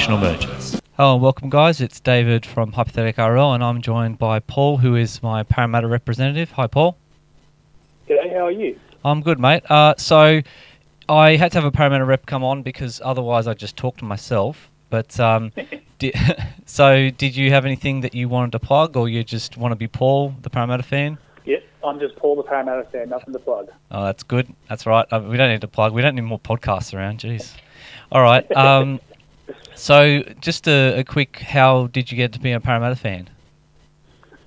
[0.00, 0.80] Welcome to NRL Irrational Mergers.
[0.96, 1.80] Hello and welcome, guys.
[1.80, 6.52] It's David from Hypothetic RL, and I'm joined by Paul, who is my Parramatta representative.
[6.52, 6.96] Hi, Paul.
[8.08, 8.78] G'day, how are you?
[9.04, 9.62] I'm good, mate.
[9.70, 10.40] Uh, so,
[11.08, 14.06] I had to have a Parramatta rep come on because otherwise I'd just talk to
[14.06, 14.70] myself.
[14.88, 15.52] But um,
[15.98, 16.14] di-
[16.64, 19.76] so, did you have anything that you wanted to plug, or you just want to
[19.76, 21.18] be Paul, the Parramatta fan?
[21.44, 23.68] Yeah, I'm just Paul the Parramatta fan, nothing to plug.
[23.90, 24.48] Oh, that's good.
[24.66, 25.06] That's right.
[25.12, 25.92] Uh, we don't need to plug.
[25.92, 27.18] We don't need more podcasts around.
[27.20, 27.54] Jeez.
[28.10, 28.50] All right.
[28.56, 28.98] Um,
[29.80, 33.28] so, just a, a quick, how did you get to be a Parramatta fan?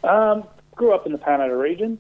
[0.04, 0.44] Um,
[0.76, 1.98] grew up in the Parramatta region,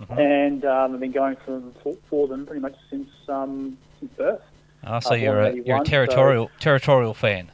[0.00, 0.18] Mhm.
[0.18, 4.40] and um, I've been going for, for, for them pretty much since um, since birth.
[4.86, 7.50] Oh, so Uh, you're a you're a 81, so- territorial territorial fan.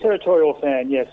[0.00, 1.08] Territorial fan, yes.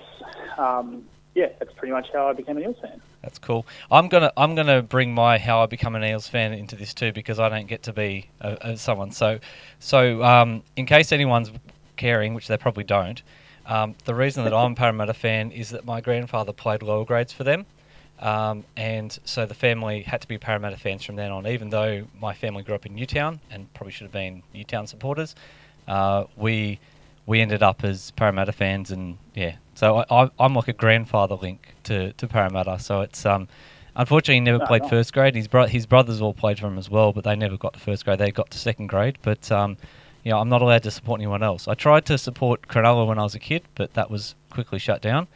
[0.58, 1.04] Um,
[1.36, 3.00] yeah, that's pretty much how I became an Eels fan.
[3.22, 3.66] That's cool.
[3.92, 7.14] I'm gonna I'm gonna bring my how I become an Eels fan into this too
[7.14, 9.12] because I don't get to be a, a someone.
[9.12, 9.40] So
[9.80, 11.52] so um, in case anyone's
[12.00, 13.22] caring, which they probably don't,
[13.68, 17.32] um, the reason that I'm a Parramatta fan is that my grandfather played lower grades
[17.32, 17.66] for them.
[18.20, 22.06] Um, and so the family had to be Parramatta fans from then on, even though
[22.20, 25.36] my family grew up in Newtown and probably should have been Newtown supporters.
[25.88, 26.80] Uh, we
[27.26, 31.36] we ended up as Parramatta fans, and yeah, so I, I, I'm like a grandfather
[31.36, 32.80] link to, to Parramatta.
[32.80, 33.48] So it's um,
[33.96, 34.90] unfortunately he never Oh, played nice.
[34.90, 35.36] first grade.
[35.36, 37.80] His bro- his brothers all played for him as well, but they never got to
[37.80, 38.20] first grade.
[38.20, 39.78] They got to second grade, but um,
[40.24, 41.68] you know, I'm not allowed to support anyone else.
[41.68, 45.02] I tried to support Cronulla when I was a kid, but that was quickly shut
[45.02, 45.28] down.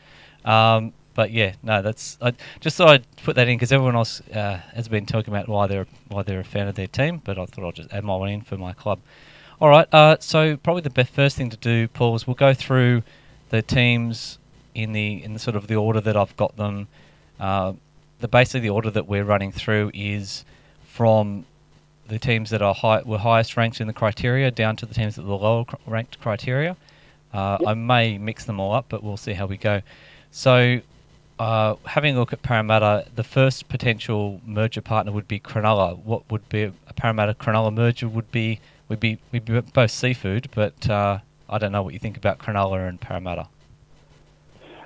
[0.46, 4.22] Um, but yeah, no, that's I just thought I'd put that in because everyone else
[4.32, 7.38] uh, has been talking about why they're why they're a fan of their team, but
[7.38, 9.00] I thought I'd just add my one in for my club.
[9.62, 12.54] All right, uh, so probably the best first thing to do, Paul, is we'll go
[12.54, 13.04] through
[13.50, 14.40] the teams
[14.74, 16.88] in the in the sort of the order that I've got them.
[17.40, 17.74] Uh,
[18.20, 20.46] the basically the order that we're running through is
[20.84, 21.46] from
[22.08, 25.16] the teams that are high, were highest ranked in the criteria down to the teams
[25.16, 26.76] that were lower cr- ranked criteria.
[27.34, 27.70] Uh, Yep.
[27.70, 29.82] I may mix them all up, but we'll see how we go.
[30.30, 30.82] So,
[31.40, 35.98] uh, having a look at Parramatta, the first potential merger partner would be Cronulla.
[35.98, 38.60] What would be a, a Parramatta Cronulla merger would be
[38.90, 42.38] would be we'd be both seafood, but uh, I don't know what you think about
[42.38, 43.48] Cronulla and Parramatta.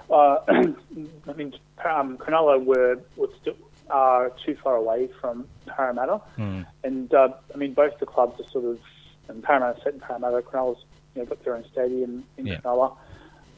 [0.09, 1.53] Uh, I mean,
[1.83, 3.55] um, Cronulla were, were still
[3.89, 6.61] uh, too far away from Parramatta, Hmm.
[6.83, 8.79] and uh, I mean, both the clubs are sort of,
[9.27, 10.83] and Parramatta set in Parramatta, Cronulla's
[11.15, 12.57] you know, got their own stadium in Yeah.
[12.61, 12.95] Cronulla.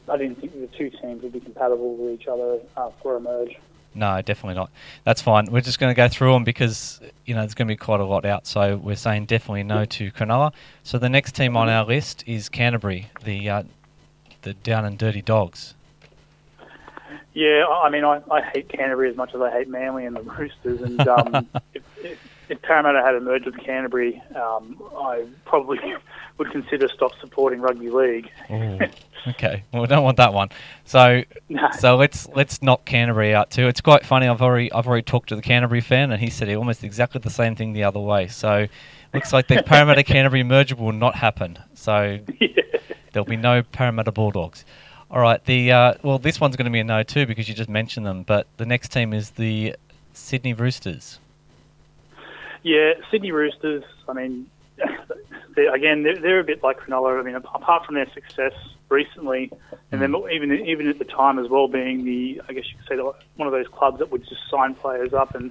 [0.08, 3.20] I didn't think the two teams would be compatible with each other uh, for a
[3.20, 3.56] merge.
[3.94, 4.70] No, definitely not.
[5.04, 5.46] That's fine.
[5.50, 8.00] We're just going to go through them because you know there's going to be quite
[8.00, 8.46] a lot out.
[8.46, 10.52] So we're saying definitely no to Cronulla.
[10.84, 13.62] So the next team on our list is Canterbury, the uh,
[14.42, 15.74] the down and dirty dogs.
[17.32, 20.22] Yeah, I mean, I, I hate Canterbury as much as I hate Manly and the
[20.22, 20.80] Roosters.
[20.82, 22.18] And um, if, if,
[22.48, 25.78] if Parramatta had a merge with Canterbury, um, I probably
[26.38, 28.30] would consider stop supporting rugby league.
[29.28, 30.48] okay, well we don't want that one.
[30.84, 31.68] So No.
[31.78, 33.68] so let's let's knock Canterbury out too.
[33.68, 34.26] It's quite funny.
[34.26, 37.30] I've already I've already talked to the Canterbury fan, and he said almost exactly the
[37.30, 38.26] same thing the other way.
[38.26, 38.66] So
[39.14, 41.58] looks like the Parramatta Canterbury merger will not happen.
[41.74, 42.48] So yeah.
[43.12, 44.64] There'll be no Parramatta Bulldogs.
[45.10, 45.44] All right.
[45.44, 48.06] The uh, well, this one's going to be a no too because you just mentioned
[48.06, 48.22] them.
[48.22, 49.74] But the next team is the
[50.12, 51.18] Sydney Roosters.
[52.62, 54.48] yeah, Sydney Roosters, I mean,
[55.56, 57.18] they again, they're, they're a bit like Cronulla.
[57.18, 58.52] I mean, apart from their success
[58.88, 59.50] recently,
[59.90, 62.88] and then even even at the time as well, being the, I guess you could
[62.88, 65.50] say, the- one of those clubs that would just sign players up and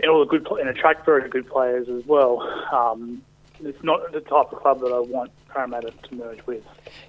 [0.00, 2.40] and all the good and attract very good players as well.
[2.72, 3.22] Um,
[3.62, 6.62] it's not the type of club that I want Parramatta to merge with.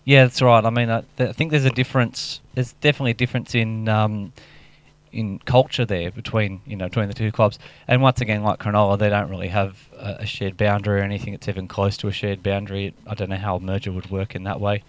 [0.05, 0.63] Yeah, that's right.
[0.63, 2.41] I mean, I, th- I think there's a difference.
[2.53, 4.33] There's definitely a difference in um,
[5.11, 7.59] in culture there between you know between the two clubs.
[7.87, 11.33] And once again, like Cronulla, they don't really have a, a shared boundary or anything
[11.33, 12.93] that's even close to a shared boundary.
[13.07, 14.83] I don't know how a merger would work in that way.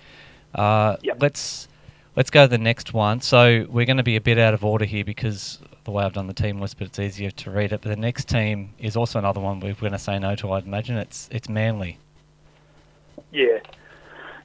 [0.55, 1.17] Uh, Yep.
[1.20, 1.69] Let's
[2.17, 3.20] let's go to the next one.
[3.20, 6.12] So we're going to be a bit out of order here because the way I've
[6.12, 7.82] done the team list, but it's easier to read it.
[7.82, 10.52] But the next team is also another one we're going to say no to.
[10.52, 11.98] I'd imagine it's it's Manly.
[13.31, 13.58] Yeah.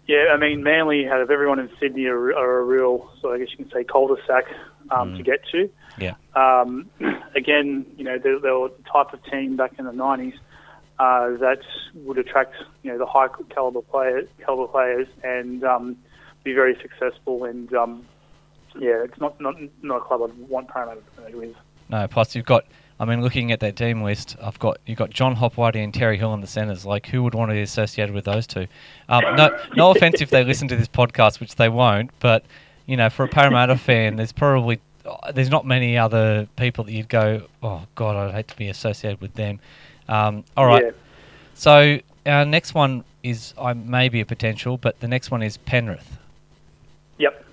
[0.07, 3.37] Yeah, I mean, Manly, out of everyone in Sydney, are, are a real, so I
[3.37, 4.45] guess you can say, cul-de-sac
[4.89, 5.17] um, Mm.
[5.17, 5.69] to get to.
[5.99, 6.15] Yeah.
[6.35, 6.89] Um,
[7.35, 10.33] again, you know, they, they were the type of team back in the 90s
[10.97, 11.59] uh, that
[11.93, 15.95] would attract, you know, the high caliber player, caliber players and um,
[16.43, 17.43] be very successful.
[17.43, 18.03] And um,
[18.79, 21.55] yeah, it's not, not not a club I'd want Parramatta to merge with.
[21.89, 22.65] No, plus you've got.
[23.01, 26.17] I mean, looking at that team list, I've got you've got John Hopoate and Terry
[26.17, 26.85] Hill in the centres.
[26.85, 28.67] Like, who would want to be associated with those two?
[29.07, 32.11] Um, no, no offense if they listen to this podcast, which they won't.
[32.19, 32.43] But
[32.87, 34.79] you know, for a Parramatta fan, there's probably
[35.33, 39.21] there's not many other people that you'd go, oh God, I'd hate to be associated
[39.21, 39.59] with them.
[40.07, 40.91] Um, all right, Yeah.
[41.53, 45.57] so our next one is I may be a potential, but the next one is
[45.57, 46.17] Penrith.
[47.17, 47.45] Yep.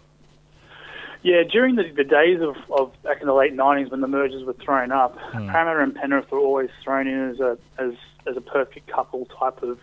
[1.27, 4.45] Yeah, during the, the days of, of back in the late '90s when the mergers
[4.45, 5.49] were thrown up, Hmm.
[5.49, 7.95] Parramatta and Penrith were always thrown in as a as
[8.29, 9.81] as a perfect couple type of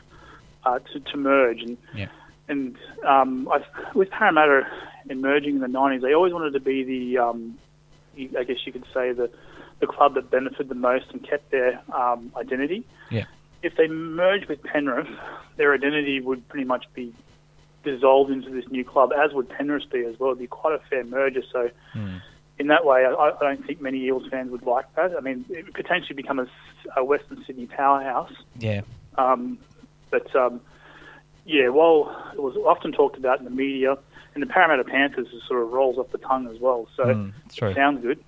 [0.65, 2.07] uh, to, to merge and Yeah.
[2.47, 3.59] and um, I,
[3.93, 4.65] with Parramatta
[5.09, 7.57] emerging in the '90s, they always wanted to be the um,
[8.39, 9.29] I guess you could say the
[9.81, 12.85] the club that benefited the most and kept their um, identity.
[13.11, 13.25] Yeah.
[13.63, 15.07] If they merged with Penrith,
[15.57, 17.13] their identity would pretty much be
[17.83, 20.30] dissolved into this new club, as would Penrith be as well.
[20.31, 21.44] It'd be quite a fair merger.
[21.51, 22.18] So, Hmm.
[22.59, 25.15] in that way, I, I don't think many Eels fans would like that.
[25.18, 26.39] I mean, it would potentially become
[26.95, 28.33] a Western Sydney powerhouse.
[28.59, 28.81] Yeah.
[29.18, 29.57] Um,
[30.12, 30.62] but um,
[31.45, 33.97] yeah, while it was often talked about in the media,
[34.33, 36.88] and the Parramatta Panthers sort of rolls off the tongue as well.
[36.95, 37.69] So true.
[37.69, 38.24] it sounds good.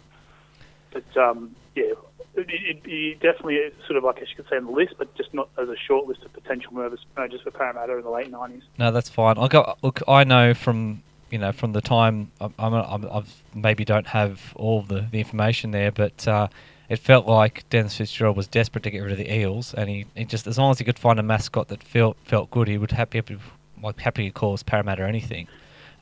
[0.92, 1.94] But um, yeah,
[2.38, 5.14] it'd be definitely sort of like I guess you could say on the list, but
[5.16, 7.06] just not as a short list of potential mergers,
[7.44, 8.64] for Parramatta in the late nineties.
[8.78, 9.38] No, that's fine.
[9.38, 9.76] I go.
[9.82, 14.08] Look, I know from you know from the time I'm, I'm, I'm I've maybe don't
[14.08, 16.48] have all the, the information there, but uh,
[16.90, 20.06] it felt like Dennis Fitzgerald was desperate to get rid of the Eels, and he,
[20.16, 22.78] he just as long as he could find a mascot that felt felt good, he
[22.78, 23.38] would happy happy
[23.82, 25.48] like happy to call Parramatta anything,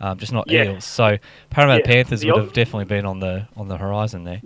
[0.01, 0.65] um, just not Yeah.
[0.65, 0.85] Eels.
[0.85, 1.17] So
[1.49, 4.41] Parramatta Yeah, Panthers the would have definitely been on the on the horizon there.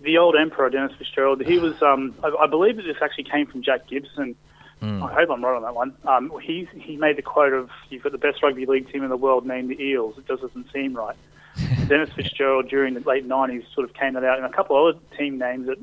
[0.00, 3.46] The old emperor Dennis Fitzgerald, he was um, I, I believe that this actually came
[3.46, 4.36] from Jack Gibson.
[4.82, 5.02] Mm.
[5.02, 5.94] I hope I'm right on that one.
[6.04, 9.08] Um, he he made the quote of "You've got the best rugby league team in
[9.08, 11.16] the world named the Eels." It just doesn't seem right.
[11.88, 14.96] Dennis Fitzgerald during the late '90s sort of came that out, and a couple of
[14.96, 15.78] other team names that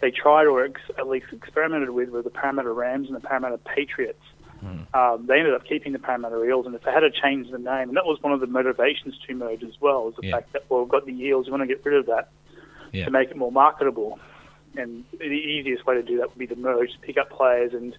[0.00, 3.58] they tried or ex- at least experimented with were the Parramatta Rams and the Parramatta
[3.58, 4.22] Patriots.
[4.64, 4.94] Mm.
[4.94, 7.58] Um, they ended up keeping the Parramatta Eels, and if they had to change the
[7.58, 10.36] name, and that was one of the motivations to merge as well, is the Yeah.
[10.36, 12.30] fact that well, we've got the Eels, we want to get rid of that
[12.92, 13.04] Yeah.
[13.06, 14.18] to make it more marketable.
[14.76, 17.96] And the easiest way to do that would be to merge, pick up players, and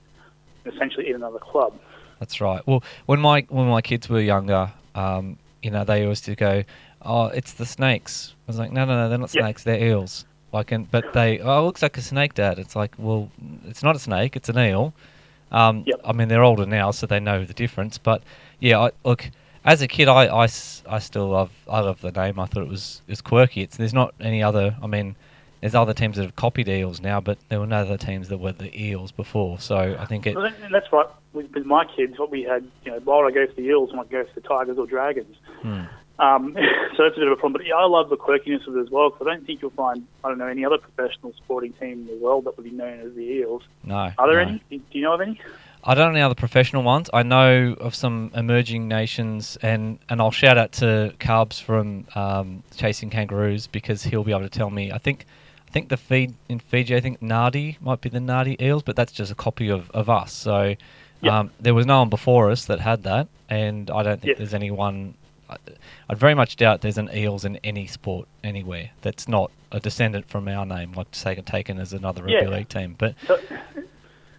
[0.65, 1.73] essentially in another club.
[2.19, 2.61] That's right.
[2.65, 6.63] Well, when my when my kids were younger, um, you know, they used to go,
[7.01, 9.43] "Oh, it's the snakes." I was like, "No, no, no, they're not Yep.
[9.43, 9.63] snakes.
[9.63, 12.59] They're eels." Like, and but they, oh, it looks like a snake, Dad.
[12.59, 13.29] It's like, well,
[13.67, 14.35] it's not a snake.
[14.35, 14.93] It's an eel.
[15.51, 16.01] Um, Yep.
[16.05, 17.97] I mean, they're older now, so they know the difference.
[17.97, 18.21] But
[18.59, 19.29] yeah, I, look,
[19.63, 22.39] as a kid, I, I, I still love I love the name.
[22.39, 23.61] I thought it was it was quirky.
[23.61, 24.75] It's there's not any other.
[24.81, 25.15] I mean.
[25.61, 28.39] There's other teams that have copied eels now, but there were no other teams that
[28.39, 29.59] were the eels before.
[29.59, 30.35] So I think it.
[30.35, 31.05] Well, and that's right.
[31.33, 33.67] With, with my kids, what we had, you know, why would I go for the
[33.67, 35.35] Eels and not go for the Tigers or Dragons?
[35.61, 35.83] Hmm.
[36.17, 36.53] Um,
[36.97, 37.53] so that's a bit of a problem.
[37.53, 39.71] But yeah, I love the quirkiness of it as well because I don't think you'll
[39.71, 42.71] find, I don't know, any other professional sporting team in the world that would be
[42.71, 43.63] known as the Eels.
[43.83, 44.11] No.
[44.17, 44.51] Are there no.
[44.51, 44.63] any?
[44.69, 45.39] Do you know of any?
[45.83, 47.09] I don't know any other professional ones.
[47.13, 52.63] I know of some emerging nations, and, and I'll shout out to Carbs from um,
[52.75, 54.91] Chasing Kangaroos because he'll be able to tell me.
[54.91, 55.25] I think
[55.67, 58.95] I think the feed in Fiji, I think Nadi might be the Nadi eels, but
[58.97, 60.33] that's just a copy of, of us.
[60.33, 60.75] So
[61.21, 61.33] Yep.
[61.33, 64.37] um, there was no one before us that had that, and I don't think Yes.
[64.39, 65.13] there's anyone.
[66.09, 70.27] I'd very much doubt there's an eels in any sport anywhere that's not a descendant
[70.29, 72.49] from our name, like taken taken as another rugby Yeah.
[72.49, 72.95] league team.
[72.97, 73.39] But So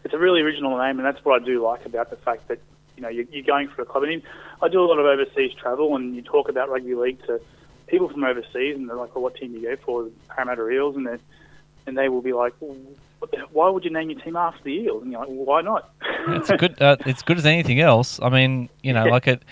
[0.04, 2.58] it's a really original name, and that's what I do like about the fact that
[2.96, 4.04] you know you're, you're going for a club.
[4.04, 4.22] I mean,
[4.60, 7.40] I do a lot of overseas travel, and you talk about rugby league to
[7.86, 10.68] people from overseas, and they're like, "Well, what team do you go for?" The Parramatta
[10.68, 11.18] Eels, and they
[11.86, 12.76] and they will be like, well,
[13.52, 15.90] "Why would you name your team after the Eels?" And you're like, well, "Why not?"
[16.28, 16.80] it's good.
[16.80, 18.20] Uh, it's good as anything else.
[18.22, 19.10] I mean, you know, Yeah.
[19.12, 19.42] like it.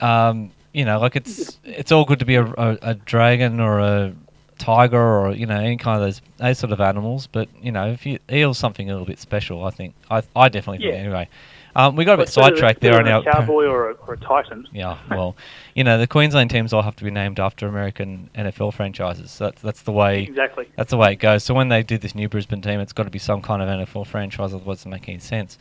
[0.00, 3.80] Um, you know, like it's it's all good to be a, a, a dragon or
[3.80, 4.12] a
[4.58, 7.26] tiger or you know any kind of those those sort of animals.
[7.26, 10.48] But you know, if you eel's something a little bit special, I think I I
[10.48, 11.28] definitely think anyway.
[11.76, 14.66] Um, we got a bit sidetracked there on our cowboy or a, or a titan.
[14.72, 15.36] yeah, well,
[15.76, 19.30] you know, the Queensland teams all have to be named after American NFL franchises.
[19.30, 20.66] So that's that's the way Exactly.
[20.76, 21.44] that's the way it goes.
[21.44, 23.68] So when they did this new Brisbane team, it's got to be some kind of
[23.68, 25.56] NFL franchise, otherwise it doesn't make any sense.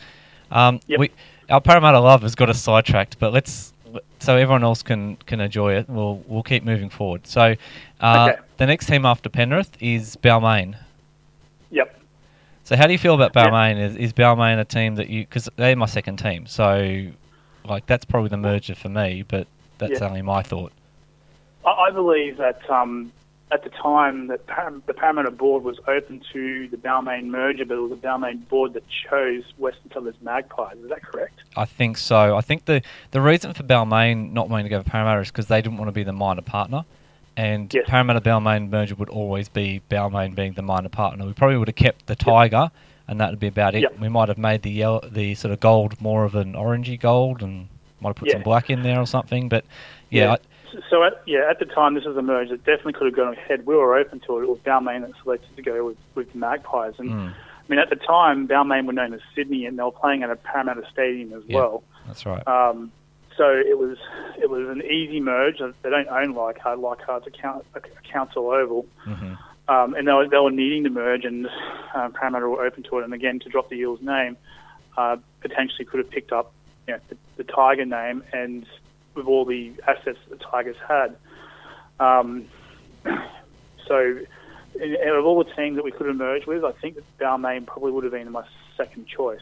[0.50, 1.00] Um, Yep.
[1.00, 1.12] we,
[1.50, 3.74] our Parramatta love has got us sidetracked, but let's
[4.20, 5.90] so everyone else can can enjoy it.
[5.90, 7.28] We'll we'll keep moving forward.
[7.28, 7.56] So
[8.02, 8.42] uh, Okay.
[8.58, 10.76] the next team after Penrith is Balmain.
[11.72, 12.00] Yep.
[12.64, 13.50] So how do you feel about Yeah.
[13.50, 13.80] Balmain?
[13.80, 17.08] Is, is Balmain a team that you because they're my second team, so
[17.66, 20.08] like that's probably the merger for me, but that's Yeah.
[20.08, 20.72] only my thought.
[21.66, 23.12] I, I believe that um,
[23.50, 27.76] at the time that Par- the Parramatta board was open to the Balmain merger, but
[27.76, 30.76] it was the Balmain board that chose Western Suburbs Magpies.
[30.84, 31.40] Is that correct?
[31.56, 32.36] I think so.
[32.36, 35.48] I think the the reason for Balmain not wanting to go for Parramatta is because
[35.48, 36.84] they didn't want to be the minor partner,
[37.38, 37.86] and Yes.
[37.88, 41.26] Parramatta Balmain merger would always be Balmain being the minor partner.
[41.26, 42.70] We probably would have kept the Tiger,
[43.08, 43.82] and that would be about it.
[43.84, 44.00] Yep.
[44.00, 47.42] We might have made the yellow, the sort of gold more of an orangey gold,
[47.42, 47.70] and
[48.02, 49.48] might have put some black in there or something.
[49.48, 49.64] But
[50.10, 50.38] yeah, I-
[50.90, 53.34] So at, yeah, at the time this was a merge that definitely could have gone
[53.34, 53.66] ahead.
[53.66, 54.44] We were open to it.
[54.44, 57.34] It was Balmain that selected to go with, with Magpies, and mm,
[57.70, 60.36] mean, at the time, Balmain were known as Sydney, and they were playing at a
[60.36, 61.56] Parramatta Stadium as Yeah.
[61.58, 61.84] well.
[62.06, 62.48] That's right.
[62.48, 62.92] Um,
[63.36, 63.98] so it was
[64.42, 65.60] it was an easy merge.
[65.60, 66.80] They don't own Leichhardt.
[66.80, 67.82] Leichhardt's a, count, a
[68.12, 68.86] council oval.
[69.04, 69.34] hmm
[69.70, 71.48] Um, and they were, they were needing to merge, and
[71.94, 73.04] um, Parramatta were open to it.
[73.04, 74.38] And again, to drop the Eels name,
[74.98, 76.54] uh, potentially could have picked up
[76.88, 78.66] you know, the, the Tiger name, and
[79.18, 81.16] with all the assets that the Tigers had.
[82.00, 82.46] Um,
[83.88, 84.20] so,
[84.80, 87.04] in, out of all the teams that we could have merged with, I think that
[87.20, 88.46] Balmain probably would have been my
[88.78, 89.40] second choice.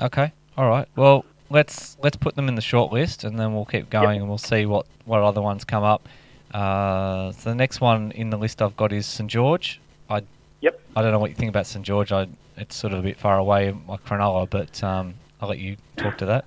[0.00, 0.32] Okay.
[0.56, 0.88] All right.
[0.96, 4.28] Well, let's let's put them in the short list, and then we'll keep going, and
[4.28, 6.08] we'll see what what other ones come up.
[6.52, 9.80] Uh, so the next one in the list I've got is St George.
[10.08, 10.22] I
[10.60, 10.80] Yep.
[10.96, 12.10] I don't know what you think about St George.
[12.10, 15.76] I it's sort of a bit far away, like Cronulla, but um, I'll let you
[15.96, 16.44] talk to that.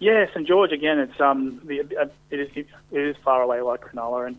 [0.00, 0.98] Yeah, St George again.
[0.98, 2.66] It's um, the, uh, it is it
[3.00, 4.36] is far away like Cronulla, and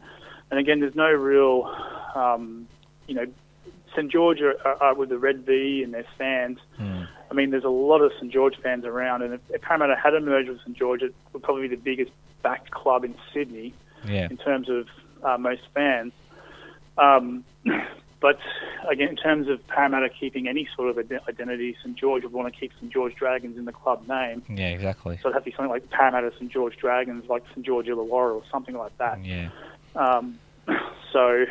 [0.50, 1.74] and again, there's no real,
[2.16, 2.68] um,
[3.08, 3.26] you know,
[3.96, 6.58] St George are, are, are with the Red V and their fans.
[6.78, 7.04] Hmm.
[7.30, 10.14] I mean, there's a lot of St George fans around, and if, if Parramatta had
[10.14, 12.12] a merge with St George, it would probably be the biggest
[12.44, 13.74] backed club in Sydney
[14.06, 14.28] Yeah.
[14.30, 14.88] in terms of
[15.24, 16.12] uh, most fans.
[16.98, 17.46] Um,
[18.22, 18.40] but
[18.88, 22.58] again, in terms of Parramatta keeping any sort of identity, St George would want to
[22.58, 24.44] keep St George Dragons in the club name.
[24.48, 24.68] Yeah.
[24.68, 25.18] Exactly.
[25.22, 28.36] So it'd have to be something like Parramatta St George Dragons, like St George Illawarra
[28.36, 29.26] or something like that.
[29.26, 29.50] Yeah.
[29.96, 30.40] Um,
[31.12, 31.46] so,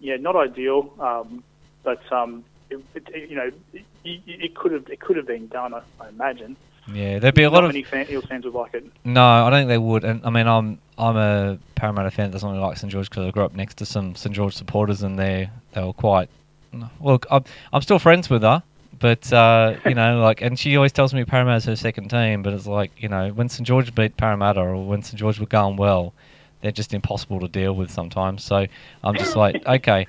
[0.00, 1.42] yeah, not ideal, um,
[1.82, 5.72] but um, it, it, you know, it, it could have it could have been done.
[5.72, 6.56] I, I imagine.
[6.88, 7.18] Yeah.
[7.18, 8.84] There'd be a Not lot of many fan, Eels fans would like it.
[9.04, 10.04] No, I don't think they would.
[10.04, 13.26] And I mean, I'm I'm a Parramatta fan that doesn't really like St George because
[13.26, 16.28] I grew up next to some St George supporters, and they they were quite.
[17.00, 18.62] Look, I'm I'm still friends with her,
[18.98, 22.42] but uh, you know, like, and she always tells me Parramatta's her second team.
[22.42, 25.46] But it's like, you know, when St George beat Parramatta or when St George were
[25.46, 26.12] going well,
[26.62, 28.42] they're just impossible to deal with sometimes.
[28.44, 28.66] So
[29.04, 30.06] I'm just like, okay.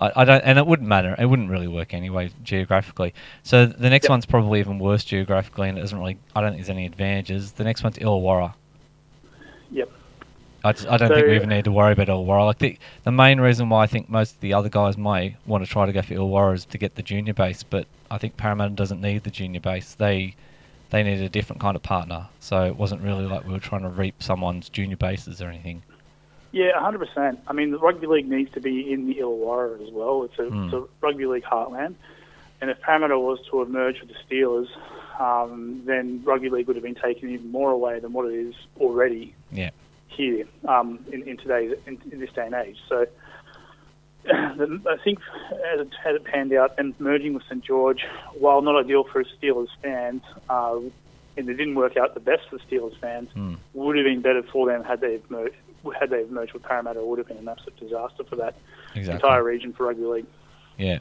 [0.00, 1.14] I, I don't, and it wouldn't matter.
[1.18, 3.14] It wouldn't really work anyway geographically.
[3.42, 4.10] So the next Yep.
[4.10, 6.16] one's probably even worse geographically, and it doesn't really.
[6.34, 7.52] I don't think there's any advantages.
[7.52, 8.54] The next one's Illawarra.
[9.70, 9.90] Yep.
[10.62, 12.46] I, just, I don't think we even need to worry about Illawarra.
[12.46, 15.64] Like the the main reason why I think most of the other guys may want
[15.64, 18.36] to try to go for Illawarra is to get the junior base, but I think
[18.36, 19.94] Parramatta doesn't need the junior base.
[19.94, 20.34] They
[20.90, 22.26] they need a different kind of partner.
[22.40, 25.82] So it wasn't really like we were trying to reap someone's junior bases or anything.
[26.52, 27.38] Yeah, 100%.
[27.46, 30.24] I mean, the rugby league needs to be in the Illawarra as well.
[30.24, 30.64] It's a, Hmm.
[30.64, 31.94] it's a rugby league heartland.
[32.60, 34.68] And if Parramatta was to have merged with the Steelers,
[35.20, 38.54] um, then rugby league would have been taken even more away than what it is
[38.80, 39.70] already Yeah.
[40.08, 42.76] here um, in, in today's in, in this day and age.
[42.88, 43.06] So
[44.24, 45.20] the, I think
[45.72, 48.04] as it, as it panned out, and merging with St George,
[48.34, 50.78] while not ideal for Steelers fans, uh,
[51.36, 53.54] and it didn't work out the best for Steelers fans, Hmm.
[53.72, 55.20] would have been better for them had they.
[55.98, 58.54] Had they merged with Parramatta, it would have been an absolute disaster for that
[58.94, 59.14] Exactly.
[59.14, 60.26] entire region for rugby league.
[60.76, 60.98] Yeah.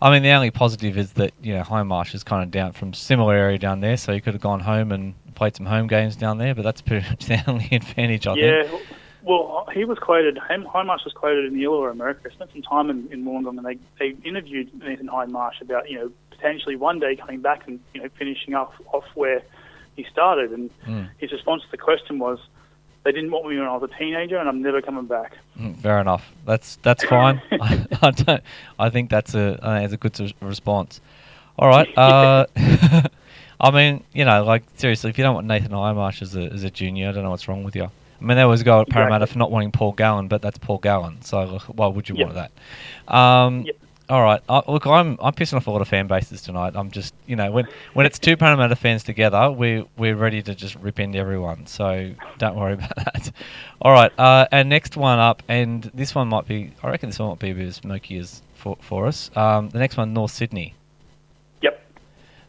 [0.00, 2.92] I mean, the only positive is that you know Hindmarsh is kind of down from
[2.92, 6.16] similar area down there, so you could have gone home and played some home games
[6.16, 6.54] down there.
[6.54, 8.72] But that's pretty much the only advantage, I yeah, think.
[8.72, 10.36] Yeah, well, he was quoted.
[10.36, 12.32] Hindmarsh was quoted in the Illawarra Mercury.
[12.32, 15.98] I spent some time in, in Wollongong, and they they interviewed Nathan Hindmarsh about you
[15.98, 19.40] know potentially one day coming back and you know finishing off off where
[19.94, 20.50] he started.
[20.50, 21.08] And Mm.
[21.18, 22.40] his response to the question was,
[23.04, 25.76] "They didn't want me when I was a teenager, and I'm never coming back." Mm,
[25.78, 26.30] Fair enough.
[26.46, 27.40] That's that's fine.
[27.52, 28.42] I, I don't.
[28.78, 31.00] I think that's a think it's a good s- response.
[31.58, 31.88] All right.
[31.96, 32.46] Uh,
[33.60, 36.64] I mean, you know, like seriously, if you don't want Nathan Hindmarsh as a as
[36.64, 37.84] a junior, I don't know what's wrong with you.
[37.84, 39.32] I mean, there was a go at Parramatta Exactly.
[39.34, 41.22] for not wanting Paul Gallen, but that's Paul Gallen.
[41.22, 42.26] So why would you Yep.
[42.26, 42.34] want
[43.06, 43.14] that?
[43.14, 43.76] Um, Yep.
[44.12, 44.42] All right.
[44.46, 46.74] Uh, look, I'm I'm pissing off a lot of fan bases tonight.
[46.76, 50.54] I'm just, you know, when when it's two Parramatta fans together, we we're ready to
[50.54, 51.64] just rip into everyone.
[51.66, 53.32] So don't worry about that.
[53.80, 54.12] All right.
[54.18, 57.38] Uh, and next one up, and this one might be, I reckon this one might
[57.38, 59.30] be a bit as smoky as for for us.
[59.34, 60.74] Um, the next one, North Sydney.
[61.62, 61.82] Yep.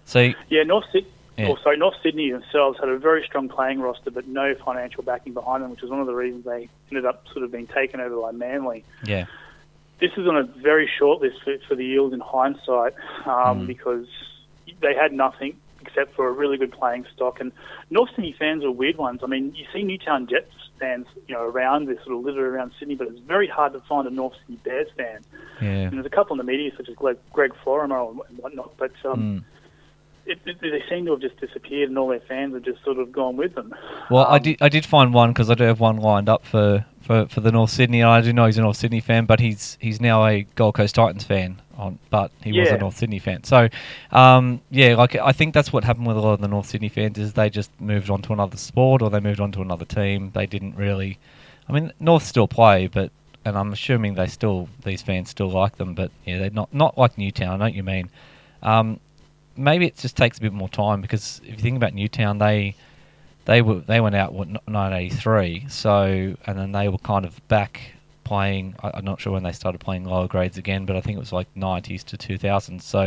[0.03, 1.10] So Yeah, North Sydney.
[1.38, 1.48] Yeah.
[1.48, 5.63] Also, North Sydney themselves had a very strong playing roster, but no financial backing behind
[5.63, 8.20] them, which is one of the reasons they ended up sort of being taken over
[8.20, 8.84] by Manly.
[9.05, 9.27] yeah,
[10.00, 12.94] This is on a very short list for, for the Eels in hindsight
[13.26, 13.68] um, Mm.
[13.68, 14.08] because
[14.82, 17.40] they had nothing except for a really good playing stock.
[17.42, 17.52] And
[17.90, 19.20] North Sydney fans are weird ones.
[19.24, 22.72] I mean, you see Newtown Jets fans, you know, around this sort of littered around
[22.80, 25.20] Sydney, but it's very hard to find a North Sydney Bears fan.
[25.62, 25.68] yeah.
[25.88, 28.92] And there's a couple in the media, such as Greg, Greg Florimo and whatnot, but
[29.06, 29.44] um, Mm.
[30.25, 32.98] It, it, they seem to have just disappeared, and all their fans have just sort
[32.98, 33.74] of gone with them.
[34.10, 36.46] Well, I Um, did I did find one because I do have one lined up
[36.46, 38.01] for, for, for the North Sydney.
[38.01, 40.75] And I do know he's a North Sydney fan, but he's he's now a Gold
[40.75, 41.60] Coast Titans fan.
[41.75, 43.44] On, but he was a North Sydney fan.
[43.44, 43.68] So,
[44.12, 46.88] um, yeah, like I think that's what happened with a lot of the North Sydney
[46.88, 49.84] fans is they just moved on to another sport or they moved on to another
[49.86, 50.30] team.
[50.36, 51.18] They didn't really.
[51.68, 53.10] I mean, North still play, but
[53.44, 56.96] and I'm assuming they still these fans still like them, but yeah, they're not not
[56.96, 57.53] like Newtown.
[57.53, 58.12] I know what you mean.
[58.62, 59.00] Um,
[59.56, 62.76] maybe it just takes a bit more time because if you think about Newtown, they
[63.46, 67.94] they were they went out what 1983, so and then they were kind of back
[68.24, 68.76] playing.
[68.82, 71.20] I, I'm not sure when they started playing lower grades again, but I think it
[71.20, 72.82] was like 90s to 2000s.
[72.82, 73.00] So,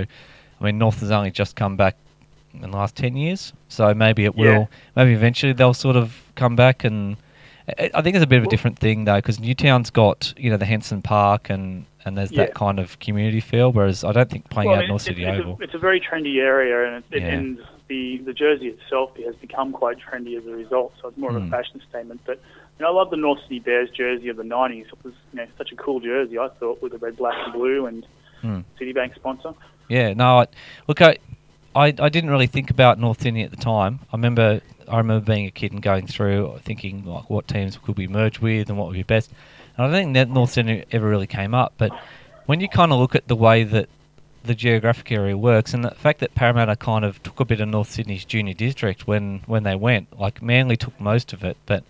[0.61, 1.97] I mean, North has only just come back
[2.53, 4.59] in the last 10 years, so maybe it Yeah.
[4.59, 4.71] will.
[4.95, 7.17] Maybe eventually they'll sort of come back and.
[7.79, 10.51] I I think it's a bit of a different thing though, because Newtown's got you
[10.51, 12.45] know the Henson Park and and there's Yeah.
[12.45, 15.03] that kind of community feel, whereas I don't think playing Well, out I mean, North
[15.03, 15.59] Sydney it's, Oval.
[15.61, 17.29] A, it's a very trendy area, and, it, Yeah.
[17.29, 17.59] and
[17.89, 20.93] the the jersey itself has become quite trendy as a result.
[21.03, 21.49] So it's more of Hmm.
[21.53, 22.21] a fashion statement.
[22.25, 22.41] But
[22.79, 24.87] you know, I love the North Sydney Bears jersey of the '90s.
[24.87, 26.39] It was you know such a cool jersey.
[26.39, 28.07] I thought with the red, black, and blue, and
[28.43, 28.61] Hmm.
[28.81, 29.55] Citibank sponsor.
[29.89, 30.47] Yeah, no, I,
[30.89, 31.17] look, I,
[31.75, 34.01] I, I didn't really think about North Sydney at the time.
[34.13, 37.97] I remember, I remember being a kid and going through thinking like what teams could
[37.97, 39.31] we merge with and what would be best.
[39.77, 41.75] And I don't think that North Sydney ever really came up.
[41.79, 41.93] But
[42.47, 43.89] when you kind of look at the way that
[44.45, 47.69] the geographic area works and the fact that Parramatta kind of took a bit of
[47.69, 51.83] North Sydney's junior district when when they went, like Manly took most of it, but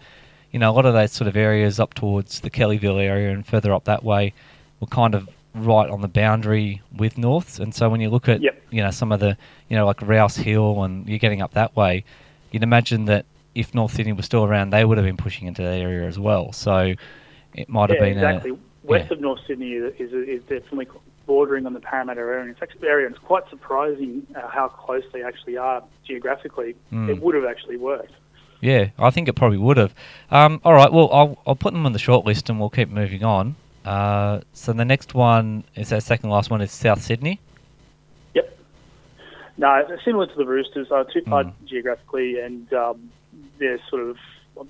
[0.52, 3.46] you know a lot of those sort of areas up towards the Kellyville area and
[3.46, 4.32] further up that way
[4.80, 7.58] were kind of right on the boundary with Norths.
[7.58, 8.62] And so when you look at Yep.
[8.70, 9.36] you know some of the
[9.68, 12.04] you know like Rouse Hill and you're getting up that way,
[12.50, 15.62] you'd imagine that if North Sydney was still around, they would have been pushing into
[15.62, 16.52] that area as well.
[16.52, 16.94] So
[17.54, 18.50] it might have yeah, been exactly.
[18.50, 19.14] a West yeah.
[19.14, 20.88] of North Sydney is, is, is definitely
[21.26, 22.50] bordering on the Parramatta area.
[22.50, 23.06] It's actually area.
[23.06, 26.76] and It's quite surprising uh, how close they actually are geographically.
[26.92, 27.08] Mm.
[27.08, 28.12] It would have actually worked.
[28.60, 29.94] Yeah, I think it probably would have.
[30.30, 32.88] Um, all right, well, I'll, I'll put them on the short list and we'll keep
[32.88, 33.56] moving on.
[33.84, 37.40] Uh, so the next one is our second last one is South Sydney.
[39.58, 40.90] No, similar to the Roosters.
[40.90, 41.52] Uh, too far Mm.
[41.64, 43.10] geographically, and um,
[43.58, 44.16] they're sort of.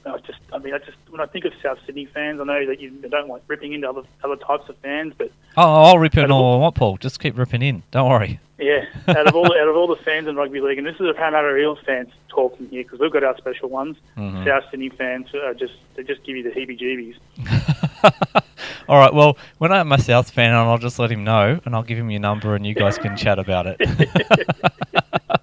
[0.04, 2.66] I just, I mean, I just when I think of South Sydney fans, I know
[2.66, 6.16] that you don't like ripping into other other types of fans, but Oh, I'll rip
[6.16, 6.96] in all I want, Paul.
[6.96, 7.84] Just keep ripping in.
[7.92, 8.40] Don't worry.
[8.58, 11.06] yeah, out of all out of all the fans in rugby league, and this is
[11.06, 13.96] the Parramatta Eels fans talking here because we've got our special ones.
[14.16, 14.44] Mhm.
[14.44, 18.42] South Sydney fans are just they just give you the heebie-jeebies.
[18.88, 21.60] all right, well, when I have my South fan on, I'll just let him know
[21.64, 23.80] and I'll give him your number and you guys can chat about it.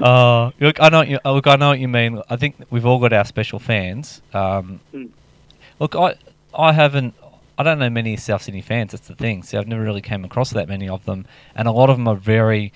[0.00, 0.98] Uh, look, I know.
[0.98, 2.20] What you, look, I know what you mean.
[2.28, 4.20] I think we've all got our special fans.
[4.32, 5.10] Um, Mm.
[5.78, 6.16] Look, I,
[6.56, 7.14] I haven't.
[7.58, 8.92] I don't know many South Sydney fans.
[8.92, 9.42] That's the thing.
[9.42, 12.08] See, I've never really came across that many of them, and a lot of them
[12.08, 12.72] are very.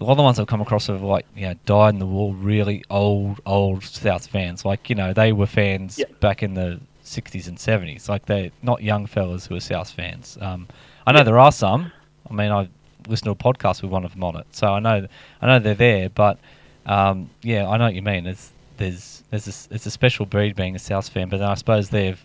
[0.00, 2.06] A lot of the ones I've come across are like, you know, died in the
[2.06, 4.64] war, really old, old South fans.
[4.64, 6.06] Like, you know, they were fans Yeah.
[6.18, 6.80] back in the
[7.22, 8.08] 60s and 70s.
[8.08, 10.36] Like, they're not young fellas who are South fans.
[10.40, 10.66] Um,
[11.06, 11.92] I know there are some.
[12.30, 12.68] I mean, I
[13.08, 15.06] listened to a podcast with one of them on it, so I know,
[15.42, 16.08] I know they're there.
[16.08, 16.38] But
[16.86, 18.24] um, yeah, I know what you mean.
[18.24, 21.54] There's, there's, there's a, it's a special breed being a South fan, but then I
[21.54, 22.22] suppose they've,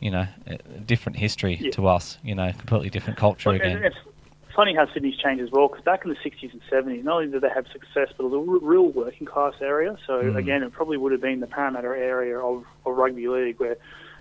[0.00, 0.26] you know,
[0.86, 1.70] different history Yeah.
[1.72, 2.18] to us.
[2.24, 3.82] You know, completely different culture Look, again.
[3.84, 3.96] it's
[4.56, 7.30] funny how Sydney's changed as well because back in the 60s and 70s, not only
[7.30, 9.96] did they have success, but it was a r- real working class area.
[10.06, 10.36] So Mm.
[10.36, 13.76] again, it probably would have been the Parramatta area of, of rugby league where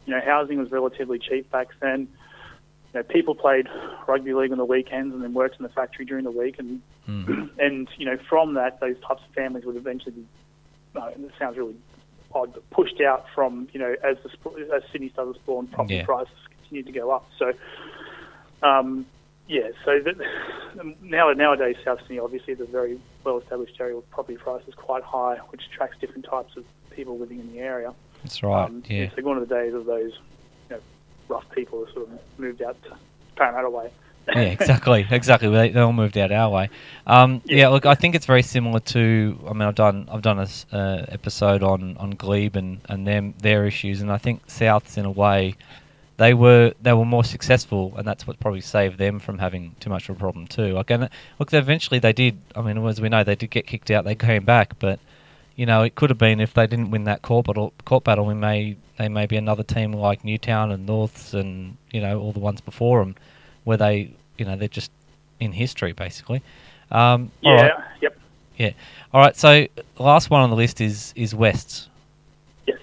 [0.10, 2.08] you know housing was relatively cheap back then.
[2.94, 3.68] You know, people played
[4.08, 6.82] rugby league on the weekends and then worked in the factory during the week, and
[7.08, 7.50] Mm.
[7.60, 10.26] and you know from that, those types of families would eventually be.
[10.96, 11.76] Uh, and it sounds really
[12.34, 14.30] odd, but pushed out from you know as the
[14.76, 16.06] as Sydney started to spawn, property Yeah.
[16.06, 17.28] prices continued to go up.
[17.38, 17.54] So.
[18.62, 19.06] Um,
[19.48, 20.16] yeah, so that,
[21.02, 25.38] now nowadays South Sydney obviously is a very well-established area with property prices quite high,
[25.50, 27.92] which attracts different types of people living in the area.
[28.24, 28.66] That's right.
[28.66, 29.04] Um, yeah.
[29.04, 30.14] It's like one of the days of those
[30.70, 30.82] you know,
[31.28, 32.98] rough people who sort of moved out to
[33.36, 33.92] Parramatta way.
[34.36, 35.50] yeah, exactly, exactly.
[35.50, 36.70] They, they all moved out our way.
[37.08, 37.58] Um, yeah.
[37.58, 37.68] Yeah.
[37.70, 39.40] look, I think it's very similar to.
[39.48, 43.34] I mean, I've done I've done a uh, episode on on Glebe and and them
[43.40, 45.56] their issues, and I think Souths in a way.
[46.18, 49.90] They were they were more successful, and that's what probably saved them from having too
[49.90, 50.74] much of a problem too.
[50.74, 52.38] Like, and look, eventually they did.
[52.56, 54.04] I mean, as we know, they did get kicked out.
[54.04, 55.00] They came back, but
[55.60, 57.74] you know, it could have been if they didn't win that court battle.
[57.84, 62.00] Court battle, we may they may be another team like Newtown and Norths and you
[62.00, 63.16] know all the ones before them,
[63.66, 64.90] where they you know they're just
[65.42, 66.42] in history basically.
[66.92, 67.74] Um, Yeah, right.
[68.02, 68.18] yep,
[68.58, 68.72] yeah.
[69.14, 69.36] All right.
[69.36, 69.68] So
[69.98, 71.90] last one on the list is is Wests.
[72.66, 72.80] yes.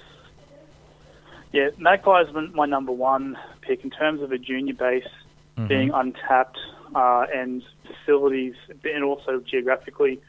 [1.52, 5.08] Yeah, Magpies my my number one pick in terms of a junior base
[5.56, 5.68] Mhm.
[5.68, 6.58] being untapped
[6.94, 10.20] uh, and facilities, and also geographically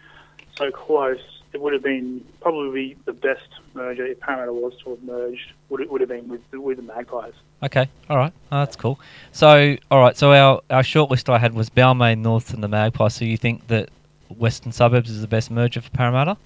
[0.58, 1.20] so close.
[1.54, 5.54] It would have been probably the best merger if Parramatta was to have merged.
[5.70, 7.34] Would it would have been with the, with the Magpies?
[7.64, 9.00] Okay, all right, oh, that's cool.
[9.32, 12.68] So, all right, so our our short list I had was Balmain, North, and the
[12.68, 13.16] Magpies.
[13.16, 13.90] So you think that
[14.30, 16.38] Western Suburbs is the best merger for Parramatta?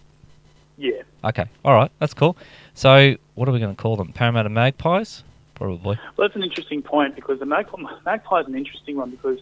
[0.77, 1.01] Yeah.
[1.23, 2.37] Okay, all right, that's cool.
[2.73, 4.13] So, what are we going to call them?
[4.13, 5.23] Parramatta Magpies,
[5.55, 5.99] probably.
[6.15, 9.39] Well, that's an interesting point because the Magpie, Magpie is an interesting one because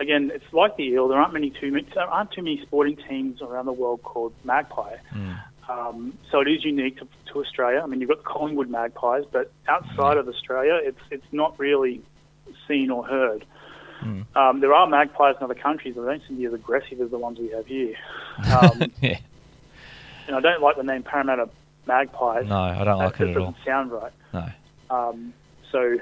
[0.00, 1.08] again, it's like the eel.
[1.08, 4.32] There aren't many too many, there aren't too many sporting teams around the world called
[4.44, 4.96] magpie.
[5.14, 5.38] Mm.
[5.68, 7.80] Um, so it is unique to, to Australia.
[7.82, 12.02] I mean, you've got the Collingwood Magpies, but outside of Australia, it's it's not really
[12.66, 13.44] seen or heard.
[14.02, 14.26] Mm.
[14.36, 17.00] Um, there are magpies in other countries, but they don't seem to be as aggressive
[17.00, 17.94] as the ones we have here.
[18.50, 19.18] Um, yeah.
[20.26, 21.50] and I don't like the name Parramatta
[21.86, 22.48] Magpies.
[22.48, 23.50] No, I don't like that it at all.
[23.50, 24.12] doesn't sound right.
[24.32, 24.48] No.
[24.90, 25.34] Um,
[25.70, 25.98] so,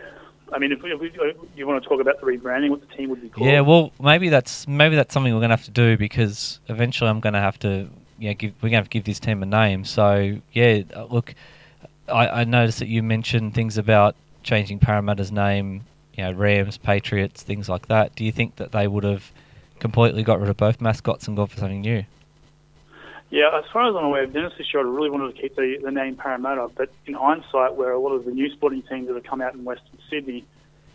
[0.53, 1.13] I mean, if, we, if we,
[1.57, 3.47] you want to talk about the rebranding, what the team would be called?
[3.49, 7.21] Yeah, well, maybe that's maybe that's something we're gonna have to do because eventually I'm
[7.21, 9.85] gonna have to, yeah, give we're gonna have to give this team a name.
[9.85, 11.35] So yeah, uh, look,
[12.09, 15.85] I, I noticed that you mentioned things about changing Parramatta's name,
[16.15, 18.15] you know, Rams, Patriots, things like that.
[18.17, 19.33] Do you think that they would have
[19.79, 22.05] completely got rid of both mascots and gone for something new?
[23.31, 26.17] Yeah, as far as I'm aware, Dennis Fisher really wanted to keep the, the name
[26.17, 29.41] Parramatta, but in hindsight, where a lot of the new sporting teams that have come
[29.41, 30.45] out in Western Sydney,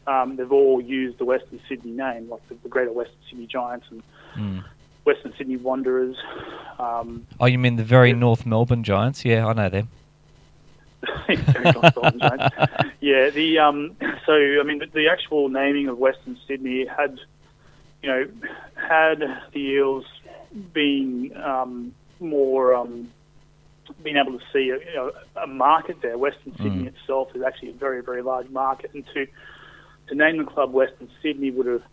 [0.06, 3.86] um, they've all used the Western Sydney name, like the, the Greater Western Sydney Giants
[3.90, 4.04] and
[4.36, 4.66] Mm.
[5.06, 6.18] Western Sydney Wanderers.
[6.78, 8.16] Um, Oh, you mean the very Yeah.
[8.18, 9.24] North Melbourne Giants?
[9.24, 9.88] Yeah, I know them.
[11.26, 11.38] very
[11.72, 12.56] nice Golden Giants.
[13.00, 13.96] Yeah, the um,
[14.26, 17.18] so I mean the, the actual naming of Western Sydney had,
[18.04, 18.28] you know,
[18.76, 19.20] had
[19.54, 20.06] the Eels
[20.74, 23.12] being um, more um,
[24.04, 26.18] being able to see a, you know, a market there.
[26.18, 26.88] Western Sydney Mm.
[26.88, 29.28] itself is actually a very very large market, and to
[30.08, 31.84] to name the club Western Sydney would have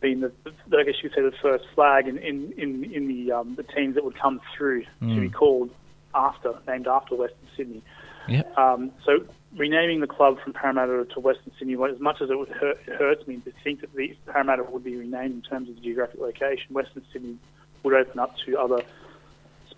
[0.00, 0.32] been the,
[0.68, 3.62] the I guess you say the first flag in in in, in the um, the
[3.62, 5.32] teams that would come through to be Mm.
[5.32, 5.70] called
[6.14, 7.82] after named after Western Sydney.
[8.28, 8.42] Yeah.
[8.56, 9.24] Um, so
[9.56, 12.78] renaming the club from Parramatta to Western Sydney, well, as much as it would hurt,
[12.86, 15.80] it hurts me to think that the Parramatta would be renamed in terms of the
[15.80, 17.36] geographic location, Western Sydney
[17.82, 18.82] would open up to other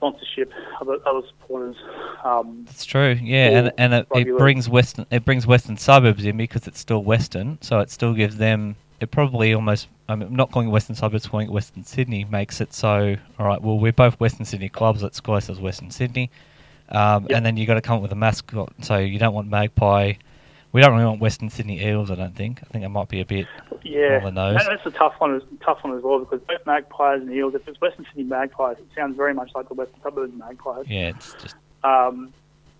[0.03, 1.77] sponsorship, other other supporters.
[2.25, 3.19] Um, That's true.
[3.23, 7.03] Yeah, and and it, it brings western it brings western suburbs in because it's still
[7.05, 8.77] western, so it still gives them.
[9.01, 9.89] It probably almost.
[10.09, 13.17] I'm not calling it western suburbs, calling it Western Sydney makes it so.
[13.39, 13.63] All right.
[13.63, 15.03] Well, we're both Western Sydney clubs.
[15.03, 16.31] Let's ourselves Western Sydney.
[16.89, 17.37] Um, Yep.
[17.37, 18.73] And then you got to come up with a mascot.
[18.83, 20.15] So you don't want Magpie.
[20.73, 22.11] We don't really want Western Sydney Eels.
[22.11, 22.61] I don't think.
[22.63, 23.47] I think it might be a bit.
[23.83, 24.57] yeah, On the nose.
[24.57, 25.37] that- that's a tough one.
[25.37, 27.55] as- Tough one as well because both Magpies and Eels.
[27.55, 30.87] If it's Western Sydney Magpies, it sounds very much like the Western Suburbs Magpies.
[30.89, 31.57] Yeah, it's just.
[31.85, 32.33] Um,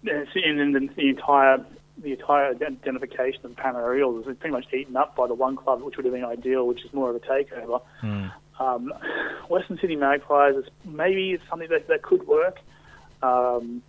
[0.09, 1.65] and and then the, entire
[1.99, 5.83] the entire identification of Parramatta Eels is pretty much eaten up by the one club,
[5.83, 7.83] which would have been ideal, which is more of a takeover.
[8.01, 8.27] Hmm.
[8.59, 8.93] Um,
[9.49, 12.59] Western Sydney Magpies is maybe something that, that could work.
[13.23, 13.83] Um,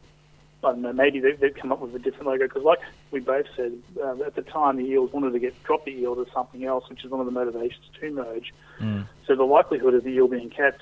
[0.63, 0.93] I don't know.
[0.93, 2.79] Maybe they've come up with a different logo because, like
[3.13, 3.71] we both said
[4.03, 6.89] uh, at the time, the Eels wanted to get drop the eel to something else,
[6.89, 8.53] which is one of the motivations to merge.
[8.79, 9.01] Hmm.
[9.25, 10.81] So the likelihood of the eel being kept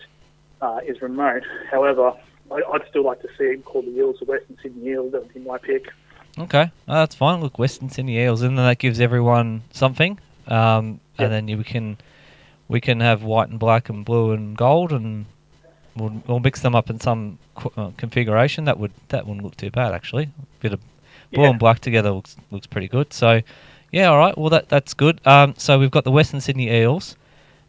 [0.61, 1.43] uh, is remote.
[1.69, 2.13] However,
[2.49, 5.11] I, I'd still like to see it called the Eels, the Western Sydney Eels.
[5.11, 5.91] That would be my pick.
[6.39, 7.41] Okay, oh, that's fine.
[7.41, 10.17] Look, Western Sydney Eels, and then that gives everyone something.
[10.47, 11.25] Um, Yep.
[11.25, 11.97] And then you, we can
[12.67, 15.25] we can have white and black and blue and gold, and
[15.95, 18.63] we'll, we'll mix them up in some qu- uh, configuration.
[18.63, 20.29] That would that wouldn't look too bad actually.
[20.61, 20.79] bit of
[21.31, 21.49] blue Yeah.
[21.51, 23.13] and black together looks looks pretty good.
[23.13, 23.41] So,
[23.91, 24.37] yeah, all right.
[24.37, 25.19] Well, that that's good.
[25.25, 27.15] Um, so we've got the Western Sydney Eels.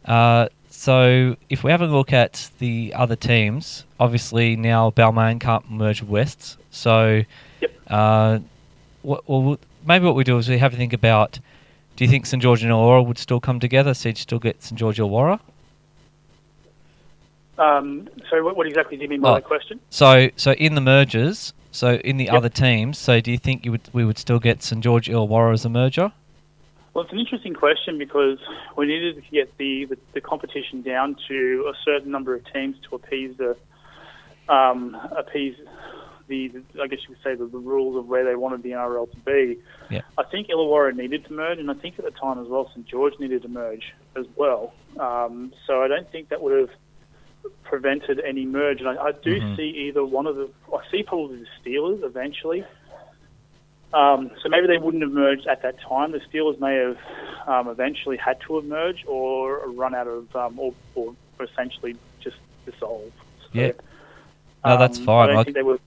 [0.05, 5.69] Uh, so if we have a look at the other teams, obviously now Balmain can't
[5.71, 6.57] merge with Wests.
[6.71, 7.23] So,
[7.61, 7.71] Yep.
[7.87, 8.39] uh,
[9.03, 11.39] what, well, maybe what we do is we have to think about.
[11.95, 13.93] Do you think St George and Illawarra would still come together?
[13.93, 15.39] So you'd still get St George Illawarra.
[17.57, 19.33] Um, so, what, what exactly do you mean by Oh.
[19.35, 19.79] that question?
[19.89, 22.33] So so in the mergers, so in the Yep.
[22.33, 25.53] other teams, so do you think you would we would still get St George Illawarra
[25.53, 26.11] as a merger?
[26.93, 28.37] Well, it's an interesting question because
[28.77, 32.75] we needed to get the, the, the competition down to a certain number of teams
[32.87, 33.57] to appease the
[34.47, 35.55] um, appease
[36.27, 38.71] the, the I guess you could say the, the rules of where they wanted the
[38.71, 39.59] NRL to be.
[39.89, 40.01] Yeah.
[40.17, 42.85] I think Illawarra needed to merge, and I think at the time as well, St
[42.85, 44.73] George needed to merge as well.
[44.99, 46.69] Um, so I don't think that would have
[47.63, 48.79] prevented any merge.
[48.79, 49.55] And I, I do Mhm.
[49.57, 50.49] see either one of the.
[50.73, 52.63] I see probably the Steelers eventually.
[53.93, 56.11] Um, so maybe they wouldn't have merged at that time.
[56.13, 56.97] The Steelers may have
[57.47, 62.37] um, eventually had to have merged or run out of, um, or, or essentially just
[62.65, 63.11] dissolve.
[63.41, 63.71] So, Yeah.
[64.65, 65.29] No, that's um, fine.
[65.29, 65.79] I Like- think they were.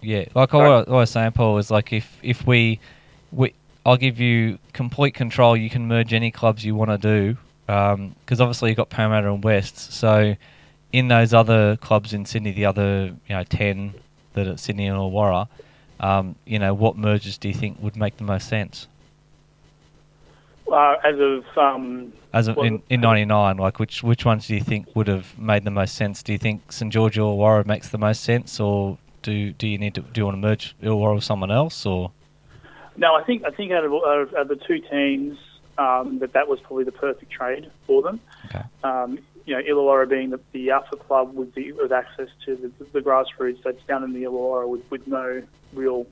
[0.00, 0.84] Yeah, like I Sorry.
[0.86, 2.78] I was saying, Paul, is like if if we,
[3.32, 3.54] we
[3.86, 5.56] I'll give you complete control.
[5.56, 7.36] You can merge any clubs you want to do,
[7.66, 9.92] because obviously you've got Parramatta and West.
[9.94, 10.36] So
[10.94, 13.94] in those other clubs in Sydney, the other you know ten
[14.34, 15.48] that are Sydney and Illawarra,
[15.98, 18.86] um, you know what mergers do you think would make the most sense?
[20.70, 24.54] Uh, as of um, As of, Well, in in '99, like which which ones do
[24.54, 26.22] you think would have made the most sense?
[26.22, 29.78] Do you think St George or Illawarra makes the most sense, or do do you
[29.78, 32.12] need to do you want to merge Illawarra with someone else, or
[32.96, 35.38] No, I think I think out of, out of, out of the two teams,
[35.76, 38.20] um, that that was probably the perfect trade for them.
[38.46, 38.62] Okay.
[38.84, 42.84] Um, you know, Illawarra being the, the alpha club with the with access to the,
[42.92, 46.06] the grassroots that's down in the Illawarra with, with no real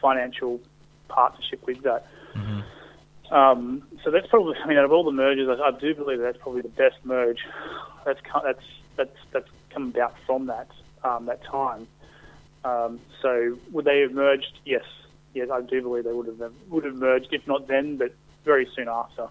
[0.00, 0.60] financial
[1.08, 2.06] partnership with that.
[2.34, 3.34] Mm-hmm.
[3.34, 6.18] Um, so that's probably, I mean, out of all the mergers, I, I do believe
[6.20, 7.38] that's probably the best merge
[8.04, 8.64] that's that's
[8.96, 10.68] that's that's come about from that
[11.04, 11.86] um, that time.
[12.64, 14.58] Um, so would they have merged?
[14.64, 14.84] Yes,
[15.34, 18.68] yes, I do believe they would have would have merged, if not then, but very
[18.74, 19.28] soon after.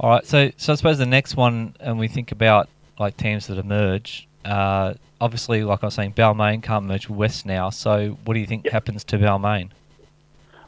[0.00, 0.26] All right.
[0.26, 4.28] So, so I suppose the next one, and we think about like teams that emerge.
[4.44, 7.70] Uh, obviously, like I was saying, Balmain can't merge with West now.
[7.70, 8.72] So, what do you think Yep.
[8.72, 9.70] happens to Balmain?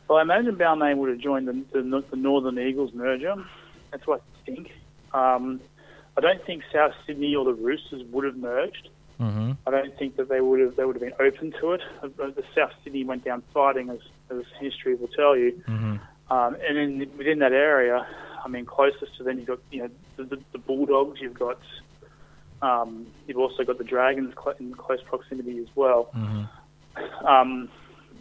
[0.09, 3.37] Well, I imagine Balmain would have joined the, the, the Northern Eagles merger.
[3.93, 4.73] That's what I think.
[5.15, 5.61] Um,
[6.17, 8.89] I don't think South Sydney or the Roosters would have merged.
[9.21, 9.53] Mm-hmm.
[9.67, 11.81] I don't think that they would have they would have been open to it.
[12.03, 13.99] Uh, The South Sydney went down fighting, as,
[14.31, 15.63] as history will tell you.
[15.69, 15.97] Mm-hmm.
[16.33, 18.07] Um, and in, within that area,
[18.45, 21.21] I mean, closest to them, you've got you know the, the, the Bulldogs.
[21.21, 21.59] You've got
[22.63, 26.11] um, you've also got the Dragons in close proximity as well.
[26.17, 27.27] Mm-hmm.
[27.27, 27.69] Um,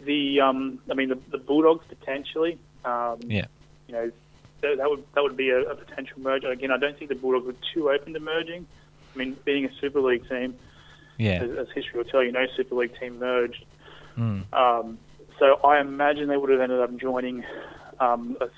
[0.04, 2.58] the um, I mean the, the Bulldogs potentially.
[2.84, 3.46] Um, Yeah.
[3.88, 4.12] You know
[4.62, 6.50] that, that would that would be a, a potential merger.
[6.50, 8.66] Again, I don't think the Bulldogs were too open to merging.
[9.14, 10.54] I mean, being a Super League team,
[11.18, 11.42] Yeah.
[11.42, 13.64] as, as history will tell you, no Super League team merged.
[14.16, 14.52] Mm.
[14.52, 14.98] Um,
[15.38, 17.44] so I imagine they would have ended up joining
[17.98, 18.50] um, us-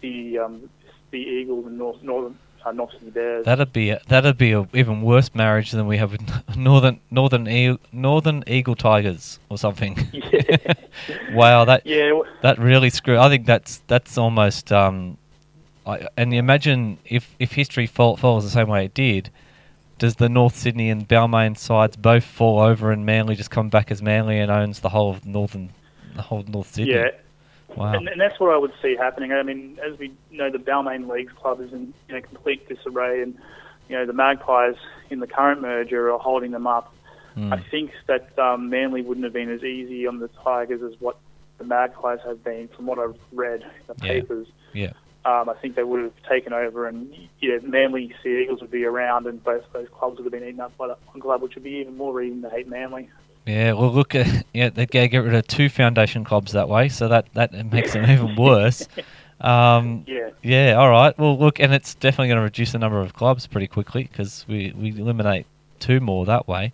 [0.00, 0.70] the um,
[1.10, 3.44] the Eagles and North Northern uh, North Sydney Bears.
[3.44, 6.22] That'd be a, that'd be a even worse marriage than we have with
[6.56, 9.98] Northern Northern e- Northern Eagle Tigers or something.
[10.12, 10.74] Yeah.
[11.32, 13.18] wow, that yeah, that really screw.
[13.18, 14.72] I think that's that's almost.
[14.72, 15.18] Um,
[15.86, 19.30] I, and you imagine if if history fol- follows the same way it did,
[19.98, 23.90] does the North Sydney and Balmain sides both fall over and Manly just come back
[23.90, 25.70] as Manly and owns the whole of Northern,
[26.14, 26.94] the whole North Sydney?
[26.94, 27.10] yeah.
[27.76, 27.92] Wow.
[27.94, 29.32] And, and that's what I would see happening.
[29.32, 33.22] I mean, as we know, the Balmain Leagues club is in you know, complete disarray,
[33.22, 33.36] and
[33.88, 34.76] you know the Magpies
[35.10, 36.94] in the current merger are holding them up.
[37.36, 37.52] Mm.
[37.52, 41.18] I think that um, Manly wouldn't have been as easy on the Tigers as what
[41.58, 44.12] the Magpies have been, from what I've read in the Yeah.
[44.12, 44.48] papers.
[44.72, 44.92] Yeah.
[45.24, 48.84] Um, I think they would have taken over, and yeah, Manly Sea Eagles would be
[48.84, 51.54] around, and both those clubs would have been eaten up by that one club, which
[51.54, 53.10] would be even more reason to hate Manly.
[53.48, 56.90] Yeah, well, look, uh, yeah, they get get rid of two foundation clubs that way,
[56.90, 58.86] so that that makes them even worse.
[59.40, 60.30] Um, Yeah.
[60.42, 61.16] yeah, all right.
[61.16, 64.44] Well, look, and it's definitely going to reduce the number of clubs pretty quickly because
[64.48, 65.46] we, we eliminate
[65.78, 66.72] two more that way.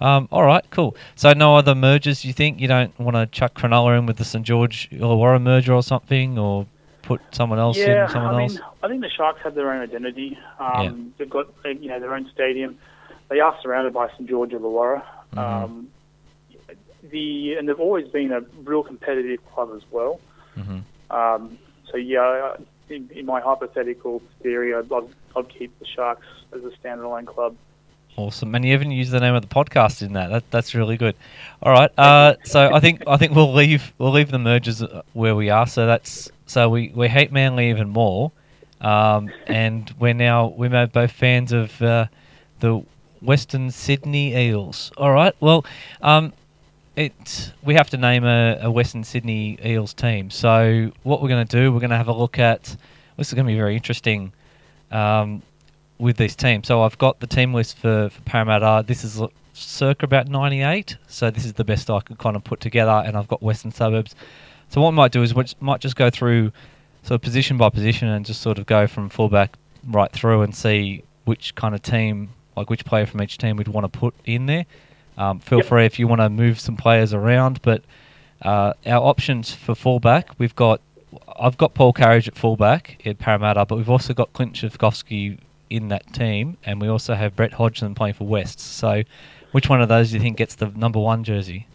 [0.00, 0.96] Um, all right, cool.
[1.16, 2.24] So no other mergers.
[2.24, 5.72] You think you don't want to chuck Cronulla in with the St George Illawarra merger
[5.72, 6.66] or something, or
[7.02, 8.54] put someone else yeah, in someone I else?
[8.54, 10.38] mean, I think the Sharks have their own identity.
[10.60, 12.78] Um, They've got you know their own stadium.
[13.28, 15.02] They are surrounded by St George Illawarra.
[15.34, 15.38] Mhm.
[15.38, 15.88] Um,
[17.10, 20.20] the and they've always been a real competitive club as well.
[20.54, 20.78] hmm
[21.10, 21.58] Um,
[21.90, 22.56] so yeah,
[22.88, 27.56] in, in my hypothetical theory, I'd, I'd, I'd keep the Sharks as a standalone club.
[28.16, 30.28] Awesome, and you even use the name of the podcast in that.
[30.30, 31.16] that that's really good.
[31.62, 35.02] All right, uh, so I think I think we'll leave we'll leave the mergers uh,
[35.14, 35.66] where we are.
[35.66, 38.30] So that's so we, we hate Manly even more,
[38.80, 42.06] um, and we're now we're both fans of uh,
[42.60, 42.84] the
[43.20, 44.92] Western Sydney Eels.
[44.96, 45.64] All right, well,
[46.00, 46.32] um,
[46.96, 50.30] it we have to name a, a Western Sydney Eels team.
[50.30, 52.76] So what we're going to do, we're going to have a look at.
[53.16, 54.32] This is going to be very interesting.
[54.90, 55.42] Um,
[55.98, 56.62] with this team.
[56.64, 58.84] So I've got the team list for, for Parramatta.
[58.86, 59.20] This is
[59.52, 60.96] circa about 98.
[61.08, 63.02] So this is the best I could kind of put together.
[63.04, 64.14] And I've got Western Suburbs.
[64.68, 66.52] So what we might do is we might just go through
[67.02, 70.54] sort of position by position and just sort of go from fullback right through and
[70.54, 74.14] see which kind of team, like which player from each team we'd want to put
[74.24, 74.66] in there.
[75.16, 75.66] Um, feel Yep.
[75.68, 77.60] free if you want to move some players around.
[77.62, 77.82] But
[78.42, 80.80] uh, our options for fullback, we've got
[81.38, 85.38] I've got Paul Carige at fullback at Parramatta, but we've also got Clint Schifcofske
[85.70, 88.58] in that team, and we also have Brett Hodgson playing for West.
[88.58, 89.02] So,
[89.52, 91.66] which one of those do you think gets the number one jersey?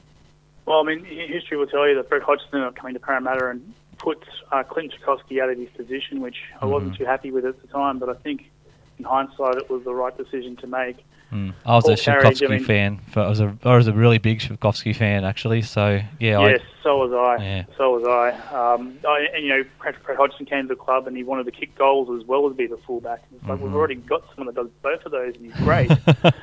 [0.65, 3.73] Well, I mean, history will tell you that Brett Hodgson are coming to Parramatta and
[3.97, 6.97] put uh, Clint Schifcofske out of his position, which I wasn't Mhm.
[6.97, 8.49] too happy with at the time, but I think
[8.97, 10.97] in hindsight it was the right decision to make.
[11.31, 11.53] Mm.
[11.65, 12.99] I was a Carige, I mean- fan.
[13.11, 15.61] For, I was a I was a really big Schifcofske fan actually.
[15.61, 17.43] So yeah, yes, so was I.
[17.43, 17.63] Yeah.
[17.77, 18.29] So was I.
[18.55, 19.27] Um, I.
[19.35, 21.75] And you know, Brett, Brett Hodgson came to the club and he wanted to kick
[21.75, 23.21] goals as well as be the fullback.
[23.35, 23.61] It's like Mhm.
[23.61, 25.91] we've already got someone that does both of those, and he's great.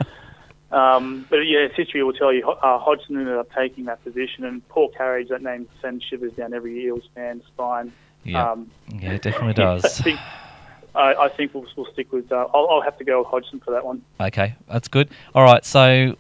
[0.73, 4.67] Um, but yeah, history will tell you uh, Hodgson ended up taking that position, and
[4.69, 7.93] Paul Carige, that name sends shivers down every Eels fan's spine.
[8.25, 10.03] yeah, Um, yeah, it definitely I does.
[10.97, 12.31] I, I think we'll, we'll stick with.
[12.33, 14.03] Uh, I'll, I'll have to go with Hodgson for that one.
[14.21, 15.11] Okay, that's good.
[15.35, 16.17] All right, so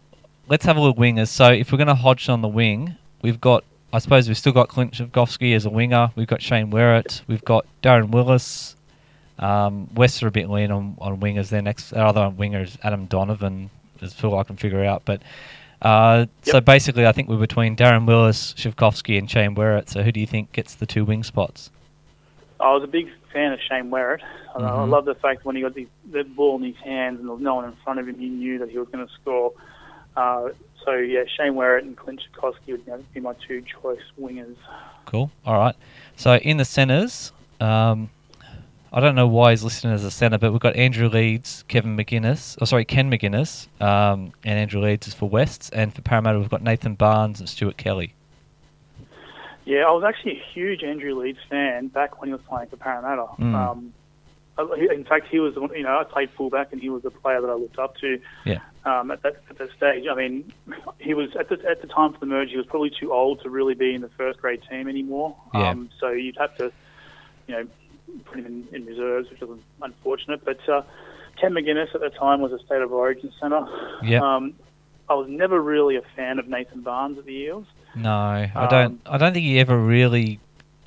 [0.48, 1.28] let's have a look at wingers.
[1.28, 4.52] So if we're going to Hodge on the wing, we've got, I suppose we've still
[4.52, 6.10] got Clint Schifcofske as a winger.
[6.14, 7.22] We've got Shane Whereat.
[7.26, 8.76] We've got Darren Willis.
[9.38, 11.50] Um, West are a bit lean on, on wingers.
[11.50, 15.02] Their next their other winger is Adam Donovan, as Phil I can figure out.
[15.04, 15.22] But
[15.82, 19.90] uh, so basically, I think we're between Darren Willis, Schifcofske, and Shane Whereat.
[19.90, 21.70] So who do you think gets the two wing spots?
[22.58, 24.22] I was a big fan of Shane Whereat.
[24.54, 27.28] I- I love the fact when he got the, the ball in his hands and
[27.28, 29.12] there was no one in front of him, he knew that he was going to
[29.20, 29.52] score.
[30.16, 30.48] Uh,
[30.84, 34.56] so yeah, Shane Whereat and Clint Schifcofske would be my two choice wingers.
[35.04, 35.30] Cool.
[35.44, 35.74] All right.
[36.16, 38.08] So in the centres, um,
[38.92, 41.96] I don't know why he's listed as a centre, but we've got Andrew Leeds, Kevin
[41.96, 46.38] McGuinness, oh sorry, Ken McGuinness, um, and Andrew Leeds is for Wests, and for Parramatta
[46.38, 48.14] we've got Nathan Barnes and Stuart Kelly.
[49.66, 52.76] Yeah, I was actually a huge Andrew Leeds fan back when he was playing for
[52.76, 53.26] Parramatta.
[53.38, 53.54] Mm.
[53.54, 53.92] Um,
[54.58, 57.10] in fact, he was the one, you know I played fullback and he was the
[57.10, 58.18] player that I looked up to.
[58.44, 58.60] Yeah.
[58.84, 60.52] Um, at that at that stage, I mean,
[60.98, 62.50] he was at the at the time for the merge.
[62.50, 65.36] He was probably too old to really be in the first grade team anymore.
[65.52, 65.70] Yeah.
[65.70, 66.72] Um, so you'd have to,
[67.48, 67.66] you know,
[68.24, 70.44] put him in, in reserves, which was unfortunate.
[70.44, 70.82] But uh,
[71.40, 73.66] Ken McGuinness at the time was a state of origin centre.
[74.02, 74.20] Yeah.
[74.20, 74.54] Um,
[75.08, 77.66] I was never really a fan of Nathan Barnes at the Eels.
[77.96, 79.00] No, I Um, don't.
[79.06, 80.38] I don't think he ever really.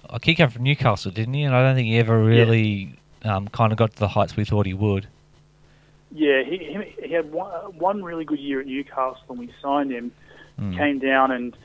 [0.09, 1.43] I he came from Newcastle, didn't he?
[1.43, 2.93] And I don't think he ever really
[3.23, 5.07] um, kind of got to the heights we thought he would.
[6.11, 9.91] Yeah, he, he, he had one, one really good year at Newcastle when we signed
[9.91, 10.11] him.
[10.59, 10.75] Mm.
[10.75, 11.57] Came down and,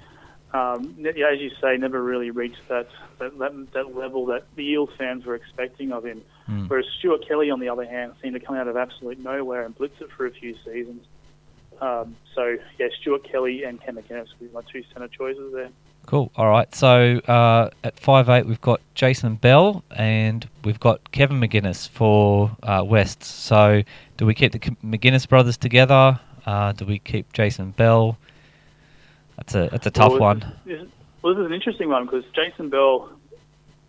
[0.53, 4.91] um, as you say, never really reached that, that, that, that level that the Eels
[4.99, 6.23] fans were expecting of him.
[6.49, 6.69] Mm.
[6.69, 9.75] Whereas Stuart Kelly, on the other hand, seemed to come out of absolute nowhere and
[9.75, 11.07] blitz it for a few seasons.
[11.81, 15.69] Um, so, yeah, Stuart Kelly and Ken McGuinness would be my two centre choices there.
[16.07, 16.31] Cool.
[16.37, 16.73] All right.
[16.75, 22.55] So uh, at five eight, we've got Jason Bell and we've got Kevin McGuinness for
[22.63, 23.23] uh, West.
[23.23, 23.83] So
[24.19, 26.21] do we keep the McGuinness brothers together?
[26.45, 28.19] Uh, do we keep Jason Bell?
[29.37, 30.41] That's a that's a tough Well, one.
[30.67, 30.89] This, this-
[31.23, 33.09] well, this is an interesting one because Jason Bell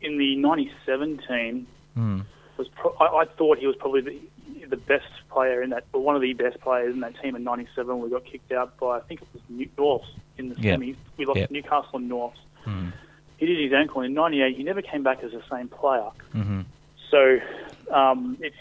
[0.01, 2.21] in the 97 team Hmm.
[2.57, 6.01] Was pro- I, I thought he was probably the, the best player in that, or
[6.01, 7.99] one of the best players in that team in '97.
[7.99, 10.75] We got kicked out by I think it was New- Norths in the Yeah.
[10.75, 10.95] semis.
[11.17, 11.47] We lost Yeah.
[11.47, 12.39] to Newcastle and Norths.
[12.63, 12.89] Hmm.
[13.37, 14.55] He did his ankle in '98.
[14.55, 16.09] He never came back as the same player.
[16.31, 16.61] hmm
[17.11, 17.37] So
[17.91, 18.53] um, if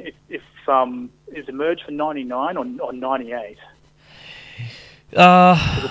[0.00, 3.58] if, if um, is it merged for '99 or, or '98?
[5.16, 5.88] Uh,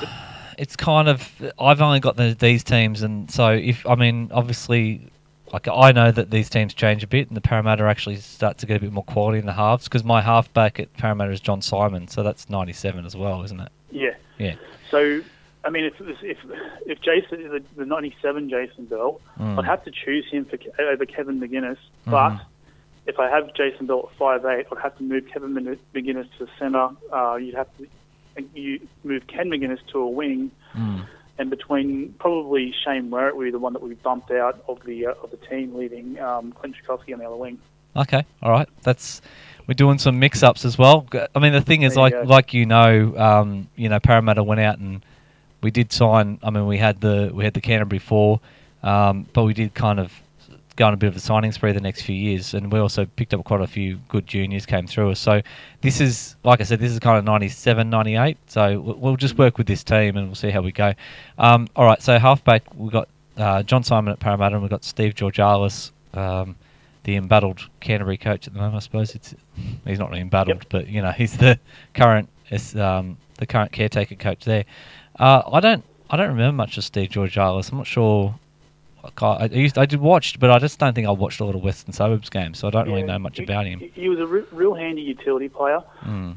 [0.58, 5.11] it's kind of I've only got the, these teams, and so if I mean obviously,
[5.52, 8.66] like I know that these teams change a bit, and the Parramatta actually start to
[8.66, 11.62] get a bit more quality in the halves because my halfback at Parramatta is John
[11.62, 13.70] Simon, so that's ninety seven as well, isn't it?
[13.92, 14.16] Yeah.
[14.38, 14.56] Yeah.
[14.90, 15.22] So
[15.64, 16.38] I mean, if if
[16.86, 19.60] if Jason the, the '97 Jason Bell, Mm.
[19.60, 21.78] I'd have to choose him for over Kevin McGuinness.
[22.08, 22.12] Mhm.
[22.12, 22.40] But
[23.08, 25.54] if I have Jason Bell at five eight, I'd have to move Kevin
[25.94, 26.90] McGuinness to the centre.
[27.12, 27.88] Uh, you'd have to
[28.56, 31.06] you move Ken McGuinness to a wing, Mm.
[31.42, 35.08] And between probably Shane Whereat would be the one that we bumped out of the
[35.08, 37.58] uh, of the team, leaving um, Clint Schifcofske on the other wing.
[37.96, 38.70] Okay, all right.
[38.84, 39.24] That's
[39.66, 41.08] we're doing some mix-ups as well.
[41.34, 42.22] I mean, the thing is, There like go.
[42.22, 45.04] like you know, um, you know, Parramatta went out and
[45.64, 46.38] we did sign.
[46.44, 48.40] I mean, we had the we had the Canterbury four,
[48.84, 50.14] um, but we did kind of
[50.76, 53.06] go on a bit of a signing spree the next few years, and we also
[53.06, 55.20] picked up quite a few good juniors came through us.
[55.20, 55.42] So
[55.82, 58.38] this is, like I said, this is kind of 97, 98.
[58.48, 60.94] So we'll, just work with this team and we'll see how we go.
[61.38, 63.08] Um, all right, so halfback we've got
[63.38, 65.92] uh, John Simon at Parramatta, and we've got Steve Georgalis.
[66.14, 66.56] Um,
[67.04, 68.76] the embattled Canterbury coach at the moment.
[68.76, 69.34] I suppose it's
[69.86, 70.70] he's not really embattled, Yep.
[70.70, 71.60] but you know he's the
[71.94, 72.30] current
[72.76, 74.66] um, the current caretaker coach there.
[75.20, 77.72] Uh, I don't I don't remember much of Steve Georgalis.
[77.72, 78.36] I'm not sure.
[79.22, 81.56] I, I used I did watch, but I just don't think I watched a lot
[81.56, 83.80] of Western Suburbs games, so I don't really know much he- about him.
[83.80, 86.36] He, was a re- real handy utility player, Mm.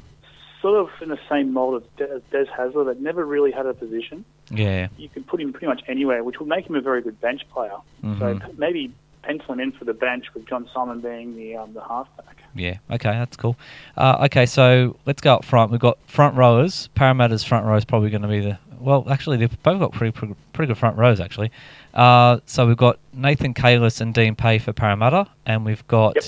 [0.62, 3.66] sort of in the same mold as De- as Des Hasler, that never really had
[3.66, 4.24] a position.
[4.50, 4.88] Yeah.
[4.98, 7.43] you could put him pretty much anywhere, which would make him a very good bench
[7.53, 7.76] player.
[8.03, 8.41] So Mhm.
[8.47, 11.80] p- maybe pencil him in for the bench with John Simon being the um, the
[11.80, 12.43] halfback.
[12.55, 12.76] Yeah.
[12.91, 13.57] Okay, that's cool.
[13.97, 15.70] Uh, okay, so let's go up front.
[15.70, 16.88] We've got front rowers.
[16.95, 19.05] Parramatta's front row is probably going to be the well.
[19.11, 20.35] Actually, they've both got pretty pretty,
[20.68, 21.51] good front rows actually.
[21.93, 26.25] Uh, so we've got Nathan Cayless and Dean Pay for Parramatta, and we've got Yep.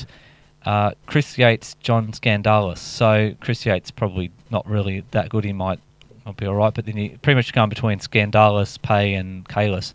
[0.65, 2.79] uh, Chris Yates, John Skandalis.
[2.79, 5.45] So Chris Yates probably not really that good.
[5.45, 5.81] He might
[6.25, 9.93] might be all right, but then you pretty much going between Skandalis, Pay, and Cayless.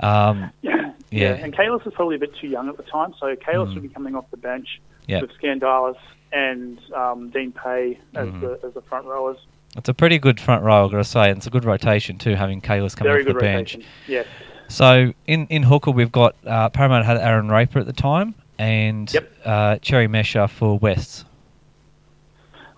[0.00, 0.92] Um, Yeah.
[1.10, 1.34] Yeah.
[1.34, 3.74] And Cayless was probably a bit too young at the time, so Cayless Mm.
[3.74, 5.20] would be coming off the bench Yeah.
[5.20, 5.96] with Skandalis
[6.32, 8.40] and um, Dean Pay as Mhm.
[8.40, 9.38] the as the front rowers.
[9.76, 11.28] It's a pretty good front row, I've got to say.
[11.30, 13.74] And it's a good rotation too, having Cayless coming Very off the good bench.
[13.74, 13.90] rotation.
[14.06, 14.26] Yes.
[14.68, 19.12] So in, in hooker, we've got uh, Parramatta had Aaron Raper at the time, and
[19.12, 19.32] Yep.
[19.44, 21.24] uh, Cherry Mesher for Wests.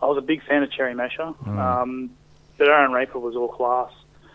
[0.02, 1.58] I was a big fan of Cherry Mesher, Mm.
[1.58, 2.10] um,
[2.58, 3.90] but Aaron Raper was all class.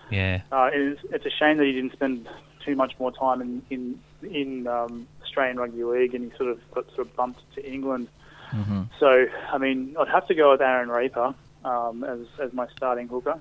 [0.10, 2.28] Yeah, Uh, it's, it's a shame that he didn't spend
[2.66, 4.00] too much more time in in
[4.30, 8.08] in um, Australian rugby league, and he sort of got sort of bumped to England.
[8.52, 11.34] hmm So, I mean, I'd have to go with Aaron Raper
[11.64, 13.40] um, as as my starting hooker.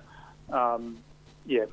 [0.52, 0.98] Um,
[1.46, 1.64] yeah,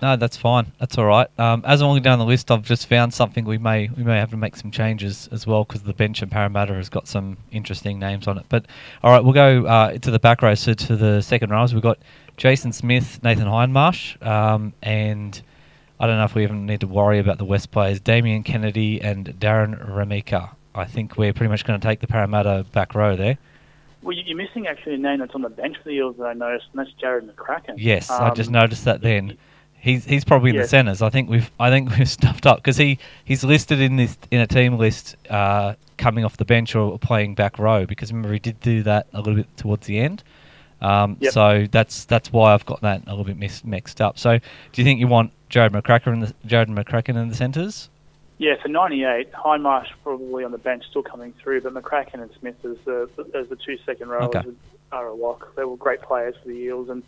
[0.00, 0.72] No, that's fine.
[0.78, 1.28] That's all right.
[1.38, 4.18] Um, as I'm looking down the list, I've just found something we may we may
[4.18, 7.36] have to make some changes as well because the bench in Parramatta has got some
[7.50, 8.46] interesting names on it.
[8.48, 8.66] But
[9.02, 10.54] all right, we'll go uh, to the back row.
[10.54, 11.98] So to the second rows, we've got
[12.36, 15.40] Jason Smith, Nathan Hindmarsh, um, and
[16.00, 19.00] I don't know if we even need to worry about the West players, Damien Kennedy
[19.00, 20.50] and Darren Ramika.
[20.74, 23.38] I think we're pretty much going to take the Parramatta back row there.
[24.02, 26.24] Well, you- you're missing actually a name that's on the bench for the Eels that
[26.26, 27.74] I noticed, and that's Jared McCracken.
[27.76, 29.36] Yes, I just Um, noticed that then.
[29.78, 31.02] He's he's probably in the centres.
[31.02, 34.40] I think we've I think we've stuffed up because he, he's listed in this in
[34.40, 38.38] a team list uh, coming off the bench or playing back row because remember he
[38.38, 40.22] did do that a little bit towards the end.
[40.80, 41.32] Um, Yep.
[41.32, 44.18] So that's that's why I've got that a little bit mis- mixed up.
[44.20, 47.88] So do you think you want Jared McCracken in the Jared McCracken in the centres?
[48.38, 52.56] Yeah, for 98, Hindmarsh probably on the bench still coming through, but McCracken and Smith
[52.64, 54.48] as the as the two second rowers Okay.
[54.90, 55.54] are a lock.
[55.54, 57.02] They were great players for the Eels, and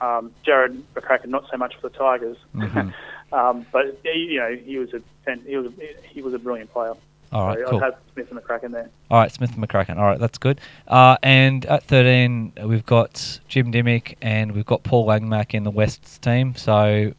[0.00, 2.92] um, Jared McCracken not so much for the Tigers, Mhm.
[3.32, 5.02] um, but he, you know he was a
[5.44, 5.72] he was a,
[6.08, 6.94] he was a brilliant player.
[7.32, 7.78] All right, so cool.
[7.78, 8.90] I'd have Smith and McCracken there.
[9.10, 9.98] All right, Smith and McCracken.
[9.98, 10.60] All right, that's good.
[10.88, 15.70] Uh, and at 13, we've got Jim Dymock and we've got Paul Langmack in the
[15.70, 16.56] West's team.
[16.56, 17.12] So,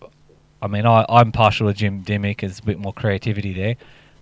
[0.61, 2.41] I mean, I, I'm partial to Jim Dymock.
[2.41, 3.75] There's a bit more creativity there.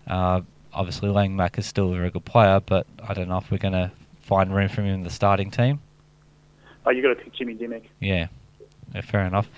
[0.08, 0.42] Uh,
[0.74, 3.74] obviously, Langmack is still a very good player, but I don't know if we're going
[3.74, 5.82] to find room for him in the starting team.
[6.86, 7.84] Oh, you've got to pick Jimmy Dymock.
[8.00, 8.28] Yeah,
[8.94, 9.50] yeah fair enough.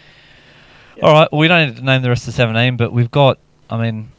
[0.98, 1.06] Yeah.
[1.06, 3.12] All right, well, we don't need to name the rest of the 17, but we've
[3.12, 3.38] got,
[3.70, 4.12] I mean,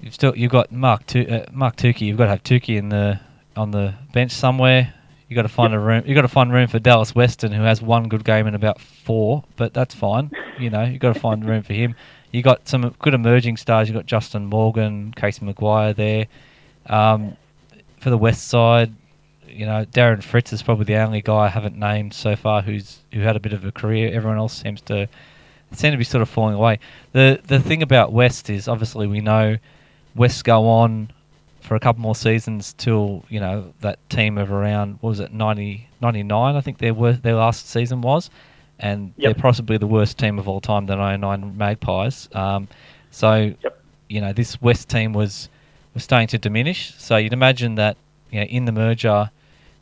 [0.00, 2.02] you've still you've got Mark tu- uh, Mark Tookey.
[2.02, 3.20] You've got to have Tookey in the
[3.56, 4.94] on the bench somewhere.
[5.34, 5.80] You got to find Yep.
[5.80, 6.02] a room.
[6.06, 8.80] You got to find room for Dallas Weston, who has one good game in about
[8.80, 10.30] four, but that's fine.
[10.60, 11.96] You know, you got to find room for him.
[12.30, 13.88] You got some good emerging stars.
[13.88, 16.26] You got Justin Morgan, Casey McGuire there.
[16.86, 17.36] Um,
[17.98, 18.92] for the West side,
[19.48, 23.00] you know, Darren Fritz is probably the only guy I haven't named so far who's
[23.12, 24.12] who had a bit of a career.
[24.14, 25.08] Everyone else seems to
[25.72, 26.78] seem to be sort of falling away.
[27.10, 29.56] The the thing about West is obviously we know
[30.14, 31.10] West go on
[31.64, 35.32] for a couple more seasons till you know that team of around what was it
[35.32, 38.28] 90, 99 I think their wor- their last season was,
[38.78, 39.24] and Yep.
[39.36, 42.28] they're possibly the worst team of all time, the 99 Magpies.
[42.34, 42.68] Um,
[43.10, 43.82] so Yep.
[44.10, 45.48] you know this West team was
[45.94, 46.92] was starting to diminish.
[46.98, 47.96] So you'd imagine that
[48.30, 49.30] you know in the merger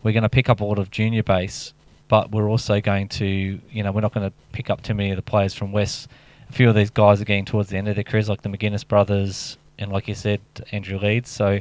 [0.05, 1.73] we're going to pick up a lot of junior base,
[2.09, 5.11] but we're also going to you know we're not going to pick up too many
[5.11, 6.09] of the players from West.
[6.49, 8.49] A few of these guys are getting towards the end of their careers, like the
[8.51, 11.29] McGuinness brothers, and like you said, Andrew Leeds.
[11.31, 11.61] So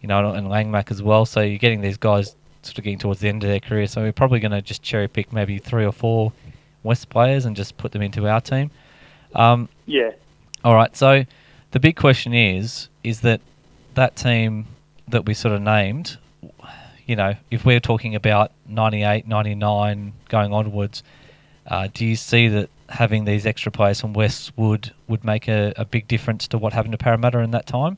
[0.00, 1.26] you know, and Langmack as well.
[1.26, 3.86] So you're getting these guys sort of getting towards the end of their career.
[3.86, 6.32] So we're probably going to just cherry pick maybe three or four
[6.82, 8.70] West players and just put them into our team.
[9.34, 10.12] Um, Yeah,
[10.64, 10.94] all right.
[10.96, 11.24] So
[11.70, 13.40] the big question is, is that
[13.94, 14.66] that team
[15.08, 16.16] that we sort of named,
[17.06, 21.02] you know, if we're talking about 98, 99 going onwards,
[21.66, 25.72] uh, do you see that having these extra players from West would, would make a,
[25.76, 27.96] a big difference to what happened to Parramatta in that time?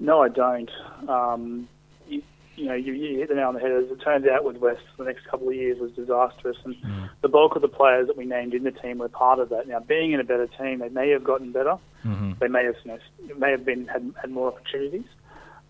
[0.00, 0.70] no, I don't.
[1.08, 1.68] Um,
[2.08, 2.22] you,
[2.56, 3.70] you know, you, you hit the nail on the head.
[3.70, 6.74] As it turns out, with West, the next couple of years was disastrous, and
[7.20, 9.68] the bulk of the players that we named in the team were part of that.
[9.68, 11.76] Now, being in a better team, they may have gotten better.
[12.04, 12.32] Mm-hmm.
[12.40, 12.92] They may have, you
[13.28, 15.04] know, may have been had, had more opportunities.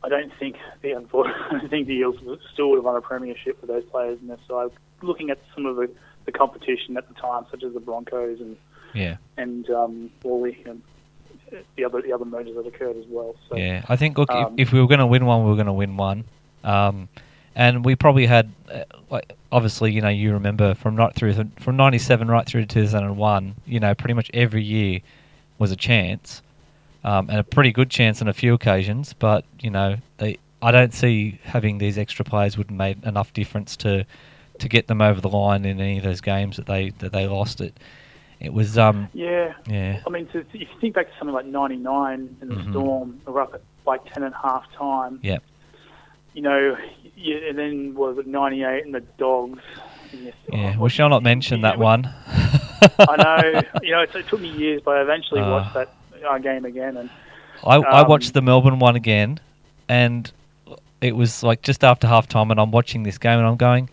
[0.02, 2.16] I don't think the I don't think the Eels
[2.52, 4.70] still would have won a premiership with those players in their side.
[5.02, 5.90] Looking at some of the,
[6.26, 8.56] the competition at the time, such as the Broncos and
[8.94, 9.16] Yeah.
[9.36, 10.82] and um, Wally and
[11.76, 13.34] the other the other mergers that occurred as well.
[13.48, 15.50] So Yeah, I think look, um, if, if we were going to win one, we
[15.50, 16.24] were going to win one,
[16.64, 17.08] um,
[17.54, 21.76] and we probably had, uh, like, obviously, you know, you remember from right through from
[21.76, 25.00] '97 right through to 2001, you know, pretty much every year
[25.58, 26.42] was a chance,
[27.04, 29.12] um, and a pretty good chance on a few occasions.
[29.12, 33.32] But you know, they, I don't see having these extra players would have made enough
[33.32, 34.04] difference to
[34.58, 37.26] to get them over the line in any of those games that they that they
[37.26, 37.60] lost.
[37.60, 37.74] It,
[38.40, 41.44] it was, um, yeah, yeah, I mean, to, if you think back to something like
[41.44, 42.70] '99 and the Mhm.
[42.70, 45.20] Storm, they were up at like ten and a half time.
[45.22, 45.38] yeah,
[46.32, 46.76] You know,
[47.16, 49.60] yeah, and then was it '98 and the Dogs.
[50.12, 50.74] And you- yeah.
[50.78, 52.06] oh, We shall not mention that one.
[52.98, 53.62] I know.
[53.82, 55.50] You know, it, it took me years, but I eventually Uh.
[55.50, 55.92] watched that
[56.28, 57.10] uh, game again, and
[57.64, 59.40] I, I Um, watched the Melbourne one again,
[59.88, 60.30] and
[61.00, 63.88] it was like just after half time, and I'm watching this game, and I'm going,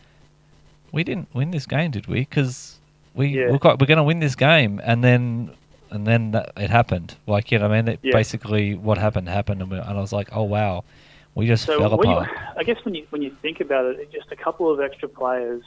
[0.91, 2.21] "We didn't win this game, did we?
[2.21, 2.79] Because
[3.13, 3.51] we Yeah.
[3.51, 5.51] like we're going to win this game." And then,
[5.89, 7.15] and then that, it happened.
[7.27, 8.11] Like you know, I mean, it Yeah.
[8.13, 10.83] basically what happened happened, and, we, and I was like, "Oh wow,
[11.35, 13.85] we just so fell when you, apart." I guess when you when you think about
[13.85, 15.63] it, just a couple of extra players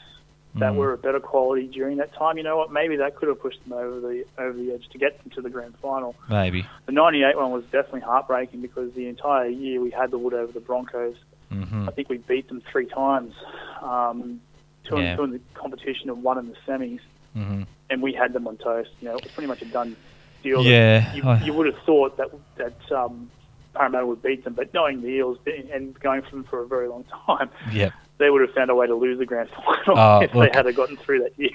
[0.57, 0.77] that Mm.
[0.77, 2.73] were of better quality during that time, you know what?
[2.73, 5.41] Maybe that could have pushed them over the over the edge to get them to
[5.43, 6.17] the grand final.
[6.29, 6.67] Maybe.
[6.87, 10.51] The '98 one was definitely heartbreaking because the entire year we had the wood over
[10.53, 11.17] the Broncos.
[11.51, 13.35] hmm I think we beat them three times,
[13.83, 14.41] um,
[14.85, 15.11] two, Yeah.
[15.13, 17.01] in, two in the competition and one in the semis,
[17.35, 18.91] hmm and we had them on toast.
[19.01, 19.97] You know, it was pretty much a done
[20.43, 20.63] deal.
[20.65, 23.31] Yeah, you, I- you would have thought that that um,
[23.75, 25.39] Parramatta would beat them, but knowing the Eels
[25.73, 27.93] and going for them for a very long time, Yep.
[28.21, 30.53] They would have found a way to lose the grand final Oh, if look.
[30.53, 31.51] they had gotten through that year.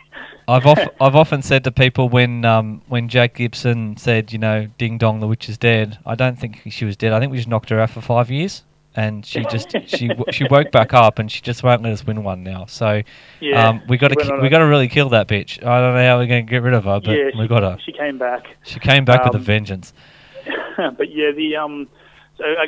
[0.48, 4.68] I've off, I've often said to people when um, when Jack Gibson said, you know,
[4.78, 5.98] ding dong, the witch is dead.
[6.06, 7.14] I don't think she was dead.
[7.14, 8.64] I think we just knocked her out for five years,
[8.96, 12.24] and she just she she woke back up, and she just won't let us win
[12.24, 12.66] one now.
[12.66, 13.02] So
[13.40, 15.64] Yeah, um, we got to we got to really kill that bitch.
[15.66, 17.64] I don't know how we're going to get rid of her, but yeah, we got
[17.64, 17.78] her.
[17.86, 18.44] She came back.
[18.64, 19.94] She came back with a um, vengeance.
[20.78, 21.88] but yeah, the um,
[22.38, 22.66] so I,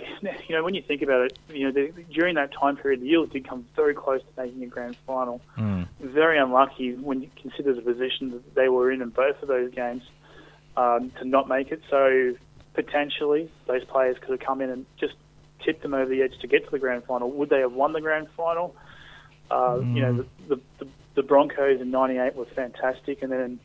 [0.47, 3.09] you know when you think about it, you know the, during that time period, the
[3.09, 5.41] Eels did come very close to making a grand final.
[5.57, 5.87] Mm.
[5.99, 9.71] Very unlucky when you consider the position that they were in in both of those
[9.73, 10.03] games
[10.77, 11.81] um, to not make it.
[11.89, 12.33] So
[12.73, 15.15] potentially those players could have come in and just
[15.65, 17.29] tipped them over the edge to get to the grand final.
[17.31, 18.75] Would they have won the grand final?
[19.49, 20.25] Uh, You know, Mm.
[20.47, 23.59] the, the, the, the Broncos in '98 were fantastic, and then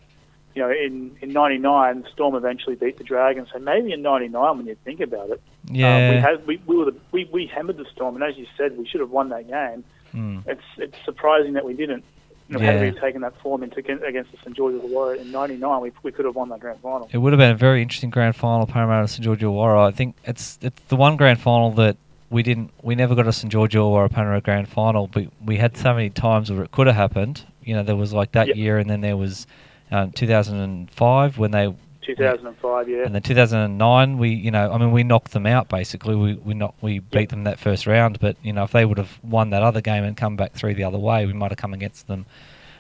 [0.55, 3.49] you know, in in '99, Storm eventually beat the Dragons.
[3.53, 5.41] So maybe in '99, when you think about it,
[5.71, 5.97] Yeah.
[6.09, 8.47] uh, we had we we, were the, we we hammered the Storm, and as you
[8.57, 9.85] said, we should have won that game.
[10.15, 10.47] Mm.
[10.47, 12.05] It's it's surprising that we didn't.
[12.49, 12.73] You know, Yeah.
[12.73, 16.13] Had we taken that form into against the St George Illawarra in '99, we we
[16.13, 17.09] could have won that grand final.
[17.13, 19.87] It would have been a very interesting grand final, Parramatta St George Illawarra.
[19.87, 21.97] I think it's it's the one grand final that
[22.29, 25.77] we didn't we never got a St George Illawarra Parramatta grand final, but we had
[25.79, 27.45] so many times where it could have happened.
[27.65, 28.57] You know, there was like that Yep.
[28.57, 29.47] year, and then there was
[29.93, 31.73] um, 2005 when they
[32.03, 33.05] 2005, yeah.
[33.05, 36.53] and then 2009 we you know I mean we knocked them out basically we we
[36.55, 37.29] not we beat Yep.
[37.29, 40.03] them that first round but you know if they would have won that other game
[40.03, 42.27] and come back through the other way we might have come against them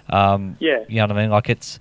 [0.08, 0.80] um, Yeah.
[0.88, 1.78] you know what I mean like it's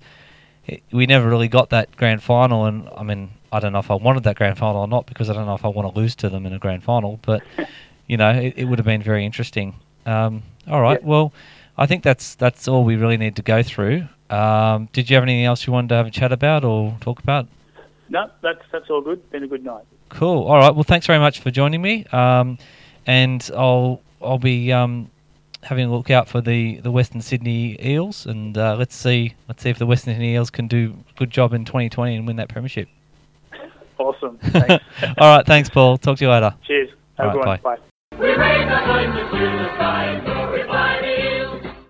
[0.68, 3.90] it, we never really got that grand final and I mean I don't know if
[3.90, 6.00] I wanted that grand final or not because I don't know if I want to
[6.00, 7.42] lose to them in a grand final but
[8.06, 9.74] you know it, it would have been very interesting
[10.06, 11.08] um, all right Yeah.
[11.08, 11.32] well
[11.76, 15.22] I think that's that's all we really need to go through um, did you have
[15.22, 17.46] anything else you wanted to have a chat about or talk about
[18.08, 19.30] No, that's that's all good.
[19.30, 19.84] Been a good night.
[20.08, 20.44] Cool.
[20.44, 20.74] All right.
[20.74, 22.04] Well, thanks very much for joining me.
[22.06, 22.58] Um,
[23.06, 25.10] and I'll I'll be um,
[25.62, 29.62] having a look out for the, the Western Sydney Eels, and uh, let's see let's
[29.62, 32.36] see if the Western Sydney Eels can do a good job in 2020 and win
[32.36, 32.88] that premiership.
[33.98, 34.38] Awesome.
[34.42, 34.84] Thanks.
[35.18, 35.46] All right.
[35.46, 35.96] Thanks, Paul.
[35.98, 36.54] Talk to you later.
[36.66, 36.90] Cheers.
[37.18, 37.60] Have a All good one.
[37.62, 37.76] bye.
[40.66, 41.38] Bye.